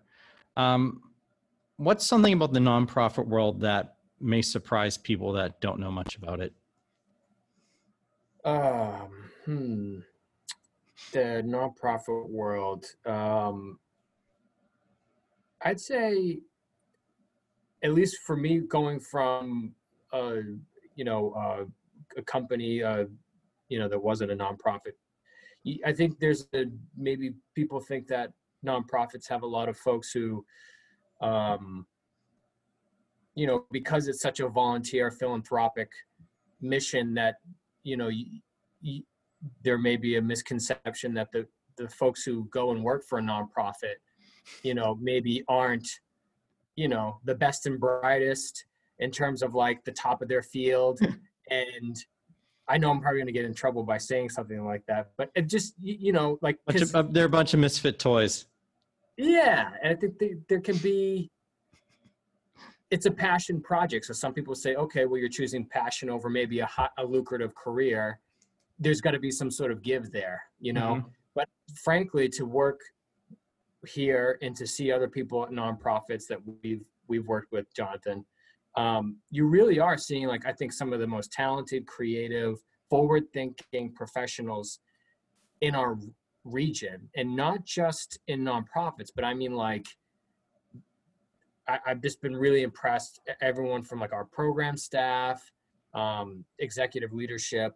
Um, 0.55 1.01
what's 1.77 2.05
something 2.05 2.33
about 2.33 2.53
the 2.53 2.59
nonprofit 2.59 3.27
world 3.27 3.61
that 3.61 3.95
may 4.21 4.41
surprise 4.41 4.97
people 4.97 5.33
that 5.33 5.59
don't 5.59 5.79
know 5.79 5.91
much 5.91 6.15
about 6.15 6.39
it? 6.39 6.53
Um, 8.45 9.09
hmm. 9.45 9.99
The 11.11 11.43
nonprofit 11.45 12.29
world. 12.29 12.85
Um, 13.05 13.79
I'd 15.61 15.79
say, 15.79 16.39
at 17.83 17.93
least 17.93 18.17
for 18.25 18.35
me, 18.35 18.59
going 18.59 18.99
from, 18.99 19.73
uh, 20.11 20.37
you 20.95 21.03
know, 21.03 21.31
uh, 21.31 21.65
a 22.17 22.21
company, 22.23 22.81
uh, 22.81 23.05
you 23.69 23.79
know, 23.79 23.87
that 23.87 24.01
wasn't 24.01 24.31
a 24.31 24.35
nonprofit. 24.35 24.93
I 25.85 25.93
think 25.93 26.19
there's 26.19 26.47
a, 26.53 26.65
maybe 26.97 27.33
people 27.55 27.79
think 27.79 28.07
that 28.07 28.31
nonprofits 28.65 29.27
have 29.29 29.43
a 29.43 29.47
lot 29.47 29.69
of 29.69 29.77
folks 29.77 30.11
who, 30.11 30.45
um, 31.21 31.85
you 33.35 33.47
know, 33.47 33.65
because 33.71 34.07
it's 34.07 34.21
such 34.21 34.39
a 34.39 34.47
volunteer 34.47 35.09
philanthropic 35.09 35.89
mission 36.63 37.13
that 37.13 37.35
you 37.83 37.97
know 37.97 38.09
there 39.63 39.77
may 39.77 39.97
be 39.97 40.15
a 40.15 40.21
misconception 40.21 41.13
that 41.13 41.31
the 41.31 41.45
the 41.77 41.87
folks 41.89 42.23
who 42.23 42.45
go 42.45 42.71
and 42.71 42.81
work 42.81 43.03
for 43.03 43.19
a 43.19 43.21
nonprofit 43.21 43.95
you 44.63 44.73
know 44.73 44.97
maybe 45.01 45.43
aren't 45.47 45.87
you 46.75 46.87
know 46.87 47.19
the 47.25 47.35
best 47.35 47.65
and 47.65 47.79
brightest 47.79 48.65
in 48.99 49.11
terms 49.11 49.41
of 49.41 49.53
like 49.53 49.83
the 49.83 49.91
top 49.91 50.21
of 50.21 50.27
their 50.27 50.41
field 50.41 50.99
and 51.49 51.97
i 52.67 52.77
know 52.77 52.89
i'm 52.89 52.99
probably 52.99 53.19
going 53.19 53.27
to 53.27 53.33
get 53.33 53.45
in 53.45 53.53
trouble 53.53 53.83
by 53.83 53.97
saying 53.97 54.29
something 54.29 54.65
like 54.65 54.83
that 54.87 55.11
but 55.17 55.29
it 55.35 55.49
just 55.49 55.73
you 55.79 56.11
know 56.11 56.37
like 56.41 56.57
of, 56.67 56.95
uh, 56.95 57.03
they're 57.09 57.25
a 57.25 57.29
bunch 57.29 57.53
of 57.53 57.59
misfit 57.59 57.99
toys. 57.99 58.45
yeah, 59.17 59.71
and 59.83 59.95
I 59.95 59.99
think 59.99 60.17
they, 60.19 60.35
there 60.49 60.61
can 60.61 60.77
be. 60.77 61.29
It's 62.89 63.07
a 63.07 63.11
passion 63.11 63.59
project, 63.59 64.05
so 64.05 64.13
some 64.13 64.33
people 64.33 64.53
say, 64.53 64.75
okay, 64.75 65.05
well, 65.05 65.17
you're 65.19 65.29
choosing 65.29 65.65
passion 65.65 66.11
over 66.11 66.29
maybe 66.29 66.59
a 66.59 66.65
hot, 66.67 66.91
a 66.99 67.03
lucrative 67.03 67.55
career. 67.55 68.19
There's 68.77 69.01
got 69.01 69.11
to 69.11 69.19
be 69.19 69.31
some 69.31 69.49
sort 69.49 69.71
of 69.71 69.81
give 69.81 70.11
there, 70.11 70.43
you 70.59 70.73
know. 70.73 71.03
But 71.35 71.49
frankly, 71.83 72.29
to 72.29 72.45
work 72.45 72.81
here 73.87 74.37
and 74.41 74.55
to 74.55 74.65
see 74.67 74.91
other 74.91 75.07
people 75.07 75.43
at 75.43 75.51
nonprofits 75.51 76.27
that 76.27 76.39
we've 76.63 76.83
we've 77.07 77.27
worked 77.27 77.51
with, 77.51 77.73
Jonathan, 77.75 78.25
um, 78.77 79.17
you 79.29 79.45
really 79.45 79.79
are 79.79 79.97
seeing 79.97 80.27
like 80.27 80.45
I 80.45 80.53
think 80.53 80.73
some 80.73 80.93
of 80.93 80.99
the 80.99 81.07
most 81.07 81.31
talented, 81.31 81.85
creative, 81.85 82.57
forward-thinking 82.89 83.93
professionals 83.93 84.79
in 85.61 85.75
our 85.75 85.97
region 86.43 87.09
and 87.15 87.35
not 87.35 87.63
just 87.65 88.19
in 88.27 88.41
nonprofits 88.41 89.09
but 89.15 89.23
i 89.23 89.33
mean 89.33 89.53
like 89.53 89.85
I, 91.69 91.79
i've 91.87 92.01
just 92.01 92.21
been 92.21 92.35
really 92.35 92.63
impressed 92.63 93.21
everyone 93.41 93.81
from 93.81 94.01
like 94.01 94.11
our 94.11 94.25
program 94.25 94.75
staff 94.75 95.41
um, 95.93 96.43
executive 96.59 97.13
leadership 97.13 97.73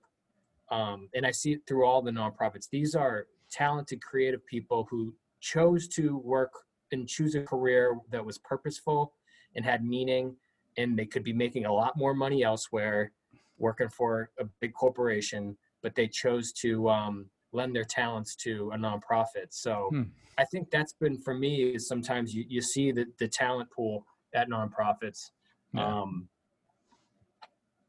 um, 0.70 1.08
and 1.16 1.26
i 1.26 1.32
see 1.32 1.54
it 1.54 1.62
through 1.68 1.86
all 1.86 2.02
the 2.02 2.12
nonprofits. 2.12 2.68
These 2.70 2.94
are 2.94 3.28
talented 3.50 4.02
creative 4.02 4.46
people 4.46 4.88
who 4.90 5.14
chose 5.52 5.88
to 5.88 6.18
work 6.36 6.54
and 6.92 7.08
choose 7.08 7.36
a 7.36 7.42
career 7.42 7.98
that 8.12 8.26
was 8.26 8.38
purposeful 8.40 9.14
and 9.56 9.64
had 9.64 9.84
meaning 9.84 10.36
and 10.78 10.98
they 10.98 11.06
could 11.06 11.24
be 11.24 11.34
making 11.34 11.66
a 11.66 11.74
lot 11.74 11.98
more 11.98 12.14
money 12.14 12.44
elsewhere 12.44 13.12
working 13.58 13.90
for 13.90 14.30
a 14.40 14.46
big 14.62 14.74
corporation 14.74 15.58
but 15.84 15.96
they 15.96 16.08
chose 16.08 16.52
to 16.52 16.90
um, 16.90 17.26
lend 17.54 17.76
their 17.76 17.86
talents 17.86 18.36
to 18.36 18.72
a 18.74 18.78
nonprofit. 18.78 19.48
So 19.50 19.90
Hmm. 19.92 20.04
I 20.38 20.46
think 20.46 20.70
that's 20.70 20.94
been 20.94 21.18
for 21.18 21.34
me 21.34 21.74
is 21.76 21.88
sometimes 21.88 22.34
you, 22.34 22.46
you 22.48 22.62
see 22.62 22.92
the, 22.92 23.06
the 23.20 23.28
talent 23.28 23.70
pool 23.72 24.06
at 24.34 24.50
nonprofits. 24.50 25.32
Yeah. 25.74 26.02
Um, 26.02 26.30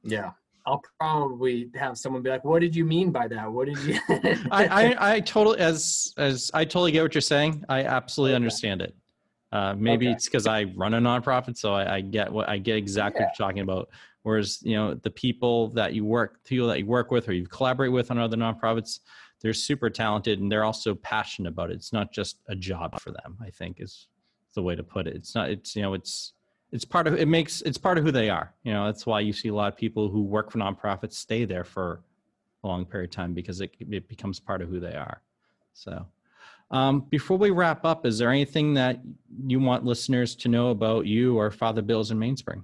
yeah. 0.03 0.31
I'll 0.69 0.83
probably 1.01 1.71
have 1.77 1.97
someone 1.97 2.21
be 2.23 2.29
like, 2.29 2.45
what 2.45 2.61
did 2.61 2.77
you 2.77 2.85
mean 2.85 3.11
by 3.11 3.27
that? 3.29 3.51
What 3.51 3.69
did 3.69 3.79
you? 3.79 3.99
I, 4.51 4.67
I, 4.99 5.15
I 5.15 5.21
totally, 5.21 5.59
as, 5.61 6.13
as 6.19 6.51
I 6.53 6.65
totally 6.67 6.93
get 6.93 7.03
what 7.03 7.15
you're 7.15 7.23
saying. 7.23 7.65
I 7.71 7.85
absolutely 7.85 8.33
Okay. 8.33 8.37
understand 8.37 8.83
it. 8.83 8.95
Uh, 9.51 9.75
maybe 9.79 10.07
Okay. 10.09 10.13
it's 10.15 10.27
because 10.27 10.47
I 10.47 10.65
run 10.65 10.93
a 10.93 11.01
nonprofit, 11.01 11.57
so 11.57 11.73
I, 11.73 11.97
I 11.97 12.01
get 12.03 12.31
what 12.31 12.51
I 12.51 12.59
get 12.59 12.77
exactly 12.77 13.23
what 13.25 13.31
you're 13.39 13.47
talking 13.47 13.63
about. 13.63 13.89
Whereas, 14.25 14.59
you 14.63 14.77
know, 14.77 14.93
the 14.93 15.11
people 15.11 15.69
that 15.69 15.95
you 15.95 16.05
work, 16.05 16.45
people 16.45 16.67
that 16.69 16.79
you 16.81 16.85
work 16.87 17.11
with 17.11 17.31
or 17.31 17.33
you 17.33 17.47
collaborate 17.47 17.91
with 17.91 18.11
on 18.11 18.19
other 18.19 18.37
nonprofits, 18.37 19.01
they're 19.41 19.55
super 19.55 19.89
talented 19.89 20.39
and 20.41 20.53
they're 20.53 20.65
also 20.65 20.95
passionate 20.97 21.49
about 21.49 21.71
it. 21.71 21.77
It's 21.77 21.95
not 21.95 22.13
just 22.13 22.41
a 22.49 22.55
job 22.55 23.01
for 23.01 23.11
them. 23.11 23.39
I 23.41 23.49
think 23.49 23.81
is 23.81 24.09
the 24.55 24.61
way 24.63 24.77
to 24.77 24.83
put 24.83 25.07
it. 25.07 25.17
It's 25.17 25.35
not. 25.35 25.49
It's 25.49 25.75
you 25.75 25.81
know, 25.81 25.95
it's 25.95 26.35
it's 26.73 26.85
part 26.85 27.07
of 27.07 27.15
it 27.15 27.29
makes 27.29 27.63
it's 27.63 27.79
part 27.79 27.99
of 27.99 28.05
who 28.05 28.11
they 28.11 28.31
are. 28.31 28.53
You 28.63 28.73
know, 28.73 28.87
that's 28.87 29.07
why 29.07 29.21
you 29.21 29.33
see 29.33 29.49
a 29.49 29.55
lot 29.55 29.73
of 29.73 29.77
people 29.77 30.09
who 30.09 30.23
work 30.23 30.51
for 30.51 30.59
nonprofits 30.59 31.15
stay 31.15 31.45
there 31.45 31.65
for 31.65 32.03
a 32.65 32.67
long 32.67 32.85
period 32.85 33.11
of 33.11 33.17
time 33.17 33.35
because 33.35 33.61
it 33.61 33.75
it 33.81 34.09
becomes 34.09 34.41
part 34.41 34.63
of 34.63 34.69
who 34.69 34.81
they 34.81 34.95
are. 34.95 35.23
So. 35.73 36.07
Um, 36.71 37.07
before 37.09 37.39
we 37.39 37.49
wrap 37.49 37.87
up, 37.87 38.05
is 38.05 38.19
there 38.19 38.31
anything 38.31 38.75
that 38.75 39.01
you 39.47 39.59
want 39.59 39.87
listeners 39.87 40.37
to 40.37 40.51
know 40.51 40.69
about 40.69 41.07
you 41.07 41.39
or 41.39 41.51
Father 41.51 41.81
Bills 41.81 42.11
in 42.11 42.19
Mainspring? 42.19 42.63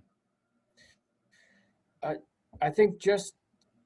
I 2.64 2.70
think 2.70 2.98
just 2.98 3.34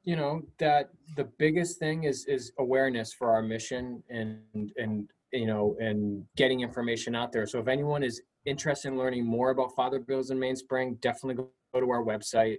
you 0.04 0.16
know 0.16 0.42
that 0.58 0.90
the 1.16 1.24
biggest 1.24 1.78
thing 1.78 2.04
is 2.04 2.24
is 2.26 2.52
awareness 2.58 3.12
for 3.12 3.30
our 3.30 3.42
mission 3.42 4.02
and 4.08 4.40
and 4.76 5.08
you 5.32 5.46
know 5.46 5.76
and 5.80 6.24
getting 6.36 6.60
information 6.60 7.14
out 7.14 7.32
there. 7.32 7.46
So 7.46 7.58
if 7.58 7.68
anyone 7.68 8.02
is 8.02 8.22
interested 8.48 8.88
in 8.88 8.98
learning 8.98 9.24
more 9.24 9.50
about 9.50 9.74
Father 9.74 9.98
Bills 9.98 10.30
in 10.30 10.38
Mainspring, 10.38 10.96
definitely 11.00 11.34
go, 11.34 11.80
to 11.80 11.90
our 11.90 12.02
website. 12.02 12.58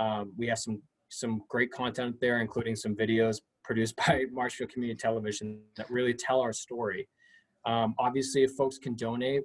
Um, 0.00 0.32
we 0.36 0.46
have 0.48 0.58
some 0.58 0.82
some 1.10 1.42
great 1.48 1.72
content 1.72 2.16
there, 2.20 2.40
including 2.40 2.76
some 2.76 2.94
videos 2.94 3.40
produced 3.64 3.96
by 4.06 4.24
Marshfield 4.30 4.70
Community 4.70 4.98
Television 4.98 5.60
that 5.76 5.90
really 5.90 6.14
tell 6.14 6.40
our 6.40 6.52
story. 6.52 7.08
Um, 7.64 7.94
obviously, 7.98 8.42
if 8.42 8.52
folks 8.52 8.78
can 8.78 8.94
donate, 8.94 9.42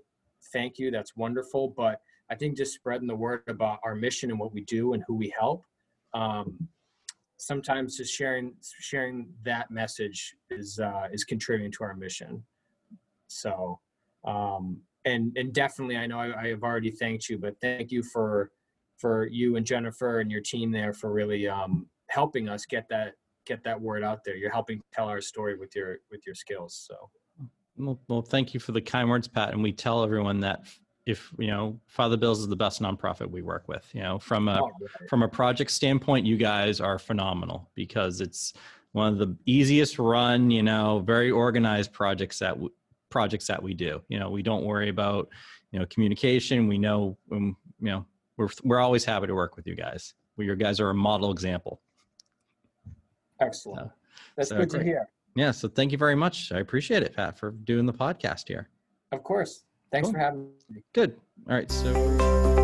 thank 0.52 0.78
you. 0.78 0.92
That's 0.92 1.16
wonderful. 1.16 1.74
But 1.76 2.00
I 2.30 2.36
think 2.36 2.58
just 2.58 2.74
spreading 2.74 3.08
the 3.08 3.16
word 3.16 3.44
about 3.48 3.80
our 3.84 3.96
mission 3.96 4.30
and 4.30 4.40
what 4.40 4.54
we 4.54 4.62
do 4.62 4.94
and 4.94 5.04
who 5.08 5.16
we 5.16 5.34
help 5.40 5.64
um, 6.14 6.68
sometimes 7.38 7.98
just 7.98 8.14
sharing 8.14 8.54
sharing 8.62 9.28
that 9.44 9.70
message 9.72 10.36
is 10.50 10.80
uh, 10.80 11.08
is 11.12 11.24
contributing 11.24 11.72
to 11.72 11.84
our 11.84 11.96
mission. 11.96 12.44
So, 13.28 13.80
um, 14.26 14.78
and 15.06 15.36
and 15.38 15.54
definitely, 15.54 15.98
I 15.98 16.08
know 16.08 16.20
I, 16.20 16.44
I 16.44 16.48
have 16.50 16.64
already 16.64 16.92
thanked 16.92 17.30
you, 17.30 17.38
but 17.38 17.56
thank 17.62 17.92
you 17.92 18.04
for 18.04 18.52
for 18.98 19.28
you 19.28 19.56
and 19.56 19.66
Jennifer 19.66 20.20
and 20.20 20.32
your 20.32 20.42
team 20.42 20.72
there 20.72 20.94
for 20.94 21.12
really 21.12 21.48
um, 21.48 21.88
helping 22.08 22.50
us 22.50 22.66
get 22.66 22.88
that 22.90 23.14
get 23.46 23.64
that 23.64 23.80
word 23.80 24.04
out 24.04 24.24
there. 24.24 24.36
You're 24.36 24.52
helping 24.52 24.82
tell 24.94 25.08
our 25.08 25.22
story 25.22 25.58
with 25.58 25.76
your 25.76 25.98
with 26.12 26.26
your 26.26 26.36
skills. 26.36 26.88
So. 26.88 27.10
Well, 27.76 28.00
well, 28.08 28.22
thank 28.22 28.54
you 28.54 28.60
for 28.60 28.72
the 28.72 28.82
kind 28.82 29.10
words, 29.10 29.28
Pat. 29.28 29.52
And 29.52 29.64
we 29.64 29.72
tell 29.72 30.04
everyone 30.04 30.40
that 30.42 30.62
if 31.06 31.34
you 31.38 31.48
know 31.48 31.80
Father 31.88 32.18
Bills 32.18 32.40
is 32.40 32.48
the 32.48 32.56
best 32.56 32.82
nonprofit 32.82 33.30
we 33.30 33.42
work 33.42 33.68
with. 33.68 33.86
You 33.94 34.02
know, 34.02 34.20
from 34.20 34.48
a 34.48 34.62
Oh, 34.62 34.72
from 35.10 35.24
a 35.24 35.28
project 35.28 35.72
standpoint, 35.72 36.26
you 36.26 36.38
guys 36.38 36.80
are 36.80 37.00
phenomenal 37.00 37.70
because 37.76 38.22
it's 38.22 38.54
one 38.94 39.12
of 39.12 39.18
the 39.18 39.36
easiest 39.46 39.98
run, 39.98 40.52
you 40.52 40.64
know, 40.64 41.00
very 41.00 41.32
organized 41.32 41.92
projects 41.92 42.40
that 42.40 42.54
w- 42.54 42.72
projects 43.14 43.48
that 43.48 43.62
we 43.62 43.74
do. 43.76 44.02
You 44.10 44.20
know, 44.20 44.30
we 44.32 44.42
don't 44.44 44.66
worry 44.66 44.90
about 44.90 45.30
you 45.72 45.80
know 45.80 45.86
communication. 45.86 46.68
We 46.68 46.78
know, 46.80 47.16
um, 47.32 47.56
you 47.80 47.92
know, 47.92 48.06
we're 48.38 48.50
we're 48.64 48.80
always 48.80 49.06
happy 49.06 49.28
to 49.28 49.36
work 49.36 49.56
with 49.56 49.68
you 49.68 49.76
guys. 49.76 50.16
Well, 50.36 50.46
your 50.46 50.56
guys 50.58 50.80
are 50.82 50.90
a 50.90 50.94
model 50.96 51.32
example. 51.32 51.80
Excellent. 53.40 53.88
So- 53.88 53.92
That's 54.36 54.50
so 54.50 54.58
good 54.58 54.70
to 54.72 54.84
hear. 54.84 55.08
Yeah, 55.36 55.52
so 55.52 55.68
thank 55.68 55.92
you 55.92 55.98
very 55.98 56.16
much. 56.16 56.52
I 56.52 56.60
appreciate 56.60 57.02
it, 57.04 57.16
Pat, 57.16 57.38
for 57.40 57.52
doing 57.52 57.86
the 57.86 57.94
podcast 57.94 58.48
here. 58.48 58.70
Of 59.12 59.24
course. 59.24 59.64
Thanks 59.92 60.08
Cool. 60.08 60.14
for 60.14 60.20
having 60.20 60.50
me. 60.70 60.84
Good. 60.94 61.20
All 61.50 61.56
right, 61.56 61.72
so. 61.72 62.63